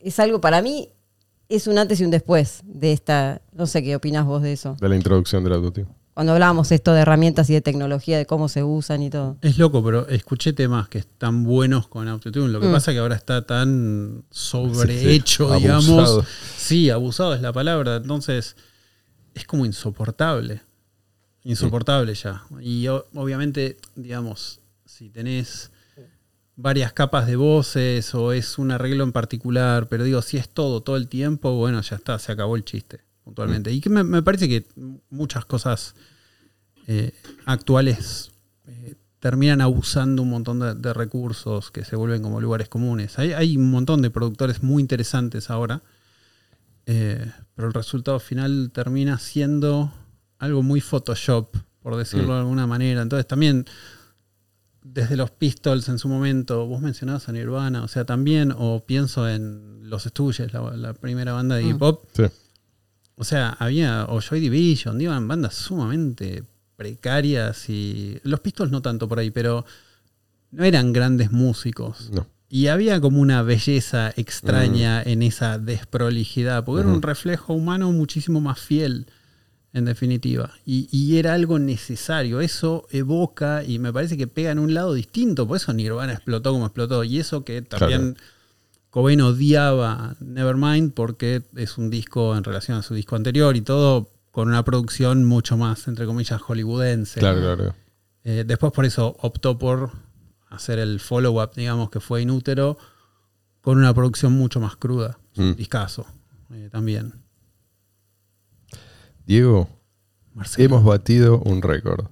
[0.00, 0.88] es algo para mí
[1.48, 4.76] es un antes y un después de esta no sé qué opinás vos de eso
[4.80, 5.86] De la introducción del autotune.
[6.14, 9.58] cuando hablábamos esto de herramientas y de tecnología de cómo se usan y todo Es
[9.58, 12.48] loco, pero escuché temas que están buenos con Autotune.
[12.48, 12.72] Lo que Mm.
[12.72, 15.60] pasa es que ahora está tan sobrehecho, Sí, sí.
[15.62, 15.88] digamos.
[15.88, 16.24] Abusado.
[16.56, 17.96] Sí, abusado es la palabra.
[17.96, 18.56] Entonces,
[19.34, 20.62] es como insoportable.
[21.44, 22.42] Insoportable ya.
[22.60, 25.70] Y obviamente, digamos, si tenés
[26.56, 30.82] varias capas de voces o es un arreglo en particular, pero digo, si es todo,
[30.82, 33.72] todo el tiempo, bueno, ya está, se acabó el chiste, puntualmente.
[33.72, 34.66] Y que me, me parece que
[35.10, 35.94] muchas cosas
[36.86, 37.12] eh,
[37.44, 38.30] actuales
[38.66, 43.18] eh, terminan abusando un montón de, de recursos que se vuelven como lugares comunes.
[43.18, 45.82] Hay, hay un montón de productores muy interesantes ahora,
[46.86, 49.92] eh, pero el resultado final termina siendo
[50.44, 53.02] algo muy Photoshop, por decirlo de alguna manera.
[53.02, 53.64] Entonces también,
[54.82, 59.28] desde los Pistols en su momento, vos mencionabas a Nirvana, o sea, también, o pienso
[59.28, 62.24] en Los Stooges, la, la primera banda de hip hop, Sí.
[63.16, 66.44] o sea, había, o Joy Division, iban bandas sumamente
[66.76, 68.18] precarias y.
[68.24, 69.64] Los Pistols no tanto por ahí, pero
[70.50, 72.10] no eran grandes músicos.
[72.12, 72.26] No.
[72.48, 78.40] Y había como una belleza extraña en esa desprolijidad, porque era un reflejo humano muchísimo
[78.40, 79.06] más fiel,
[79.74, 80.50] en definitiva.
[80.64, 82.40] Y, y era algo necesario.
[82.40, 85.46] Eso evoca y me parece que pega en un lado distinto.
[85.46, 87.04] Por eso Nirvana explotó como explotó.
[87.04, 88.16] Y eso que también
[88.90, 94.08] Cobain odiaba Nevermind porque es un disco en relación a su disco anterior y todo
[94.30, 97.20] con una producción mucho más, entre comillas, hollywoodense.
[97.20, 97.74] Claro, claro.
[98.24, 99.90] Eh, después por eso optó por
[100.50, 102.78] hacer el follow-up, digamos, que fue Inútero,
[103.60, 105.18] con una producción mucho más cruda.
[105.32, 105.56] Es un Mm.
[105.56, 106.06] discazo
[106.52, 107.12] eh, también.
[109.26, 109.68] Diego,
[110.34, 110.66] Marcelo.
[110.66, 112.06] hemos batido un récord.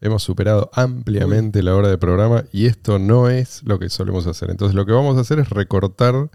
[0.00, 4.50] Hemos superado ampliamente la hora de programa y esto no es lo que solemos hacer.
[4.50, 6.28] Entonces lo que vamos a hacer es recortar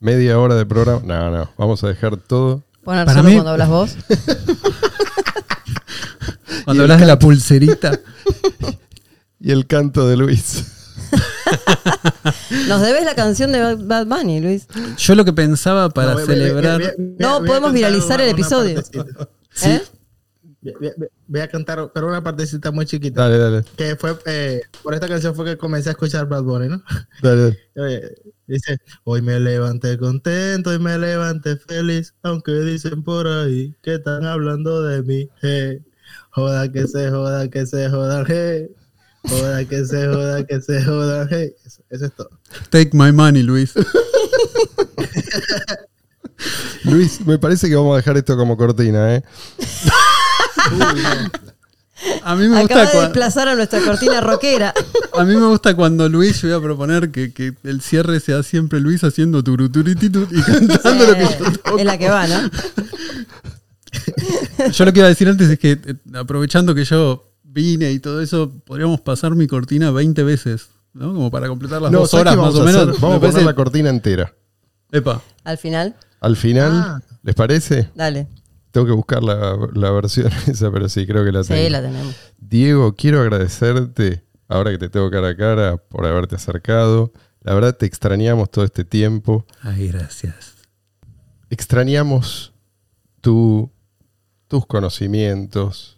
[0.00, 1.00] media hora de programa.
[1.04, 2.62] No, no, vamos a dejar todo.
[2.82, 3.96] poner Para solo mí- cuando hablas vos
[6.64, 7.98] Cuando hablas de la pulserita.
[9.40, 10.66] Y el canto de Luis.
[12.68, 14.66] nos debes la canción de Bad- Bunny Luis
[14.98, 16.80] Yo lo que pensaba para No, voy- voy- celebrar.
[16.80, 18.74] voy- voy- No, podemos viralizar el una- episodio.
[18.74, 19.28] partecita.
[19.64, 19.82] ¿Eh?
[21.28, 23.22] Voy- a cantar, pero una partecita muy chiquita.
[23.22, 26.68] Dale, dale, Que fue, eh, por esta canción fue que comencé a escuchar Bad Bunny,
[26.68, 26.82] ¿no?
[27.22, 27.42] dale.
[27.42, 27.58] dale.
[27.76, 28.02] Oye,
[28.48, 34.24] Dice, hoy me levanté contento y me levanté feliz, aunque dicen por ahí que están
[34.24, 35.28] hablando de mí.
[35.42, 35.82] Hey,
[36.30, 38.68] joda que se joda, que se joda, hey.
[39.24, 41.52] Joda que se joda, que se joda, hey.
[41.64, 42.30] Eso, eso es todo.
[42.70, 43.72] Take my money, Luis.
[46.84, 49.22] Luis, me parece que vamos a dejar esto como cortina, ¿eh?
[52.22, 54.72] A mí me Acaba gusta de desplazar a nuestra cortina rockera.
[55.16, 58.44] a mí me gusta cuando Luis, yo voy a proponer que, que el cierre sea
[58.44, 61.78] siempre Luis haciendo turuturititu y cantando lo que yo toco.
[61.78, 62.50] es la que va, ¿no?
[64.70, 67.98] Yo lo que iba a decir antes es que, eh, aprovechando que yo vine y
[67.98, 71.14] todo eso, podríamos pasar mi cortina 20 veces, ¿no?
[71.14, 72.82] Como para completar las dos ¿sabes horas más o menos.
[72.82, 72.86] hacer?
[73.00, 74.34] Vamos a poner parece- la cortina entera.
[74.92, 75.22] Epa.
[75.44, 77.02] Al final, Al final, Ah.
[77.22, 77.90] ¿les parece?
[77.94, 78.26] dale.
[78.70, 81.60] Tengo que buscar la, la versión esa, pero sí, creo que la tengo.
[81.62, 82.14] Sí, la tenemos.
[82.38, 87.12] Diego, quiero agradecerte, ahora que te tengo cara a cara, por haberte acercado.
[87.40, 89.46] La verdad, te extrañamos todo este tiempo.
[89.62, 90.54] Ay, gracias.
[91.50, 92.52] Extrañamos
[93.20, 93.70] tu,
[94.48, 95.97] tus conocimientos,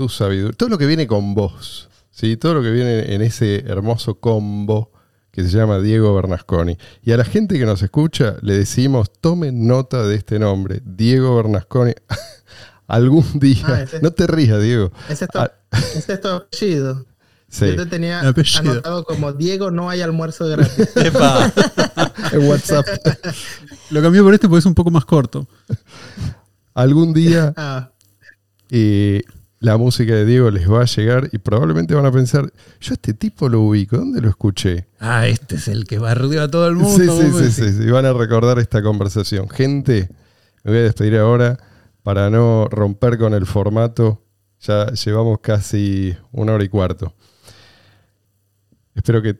[0.00, 2.38] tu sabiduría, todo lo que viene con vos, ¿sí?
[2.38, 4.90] todo lo que viene en ese hermoso combo
[5.30, 6.78] que se llama Diego Bernasconi.
[7.02, 11.36] Y a la gente que nos escucha le decimos, tomen nota de este nombre, Diego
[11.36, 11.92] Bernasconi.
[12.86, 14.90] Algún día, Ah, ese- no te rías, Diego.
[15.10, 15.52] Ese es tu, Ah,
[15.94, 17.04] ese es tu apellido.
[17.50, 18.72] sí, Yo te tenía Apellido.
[18.72, 20.88] anotado como Diego, no hay almuerzo gratis.
[20.96, 21.52] Epa.
[22.32, 22.86] en WhatsApp.
[23.90, 25.46] Lo cambié por este porque es un poco más corto.
[26.72, 27.90] Algún día Ah,
[28.70, 29.22] eh,
[29.60, 32.50] la música de Diego les va a llegar y probablemente van a pensar,
[32.80, 34.88] yo a este tipo lo ubico, ¿dónde lo escuché?
[34.98, 37.20] Ah, este es el que bardeó a todo el mundo.
[37.20, 39.50] Sí, sí, sí, sí, van a recordar esta conversación.
[39.50, 40.08] Gente,
[40.64, 41.58] me voy a despedir ahora
[42.02, 44.24] para no romper con el formato.
[44.60, 47.14] Ya llevamos casi una hora y cuarto.
[48.94, 49.38] Espero que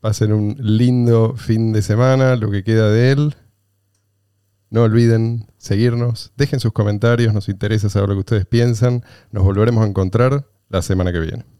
[0.00, 3.36] pasen un lindo fin de semana, lo que queda de él.
[4.70, 9.04] No olviden seguirnos, dejen sus comentarios, nos interesa saber lo que ustedes piensan.
[9.32, 11.59] Nos volveremos a encontrar la semana que viene.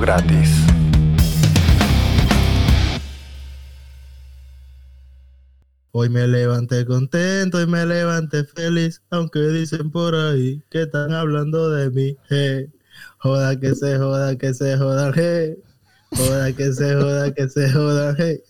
[0.00, 0.48] Gratis.
[5.94, 11.70] Hoy me levanté contento y me levanté feliz, aunque dicen por ahí que están hablando
[11.70, 12.16] de mí.
[13.18, 15.56] Joda que se joda, que se joda, hey.
[16.16, 18.40] Joda que se joda, que se joda, hey.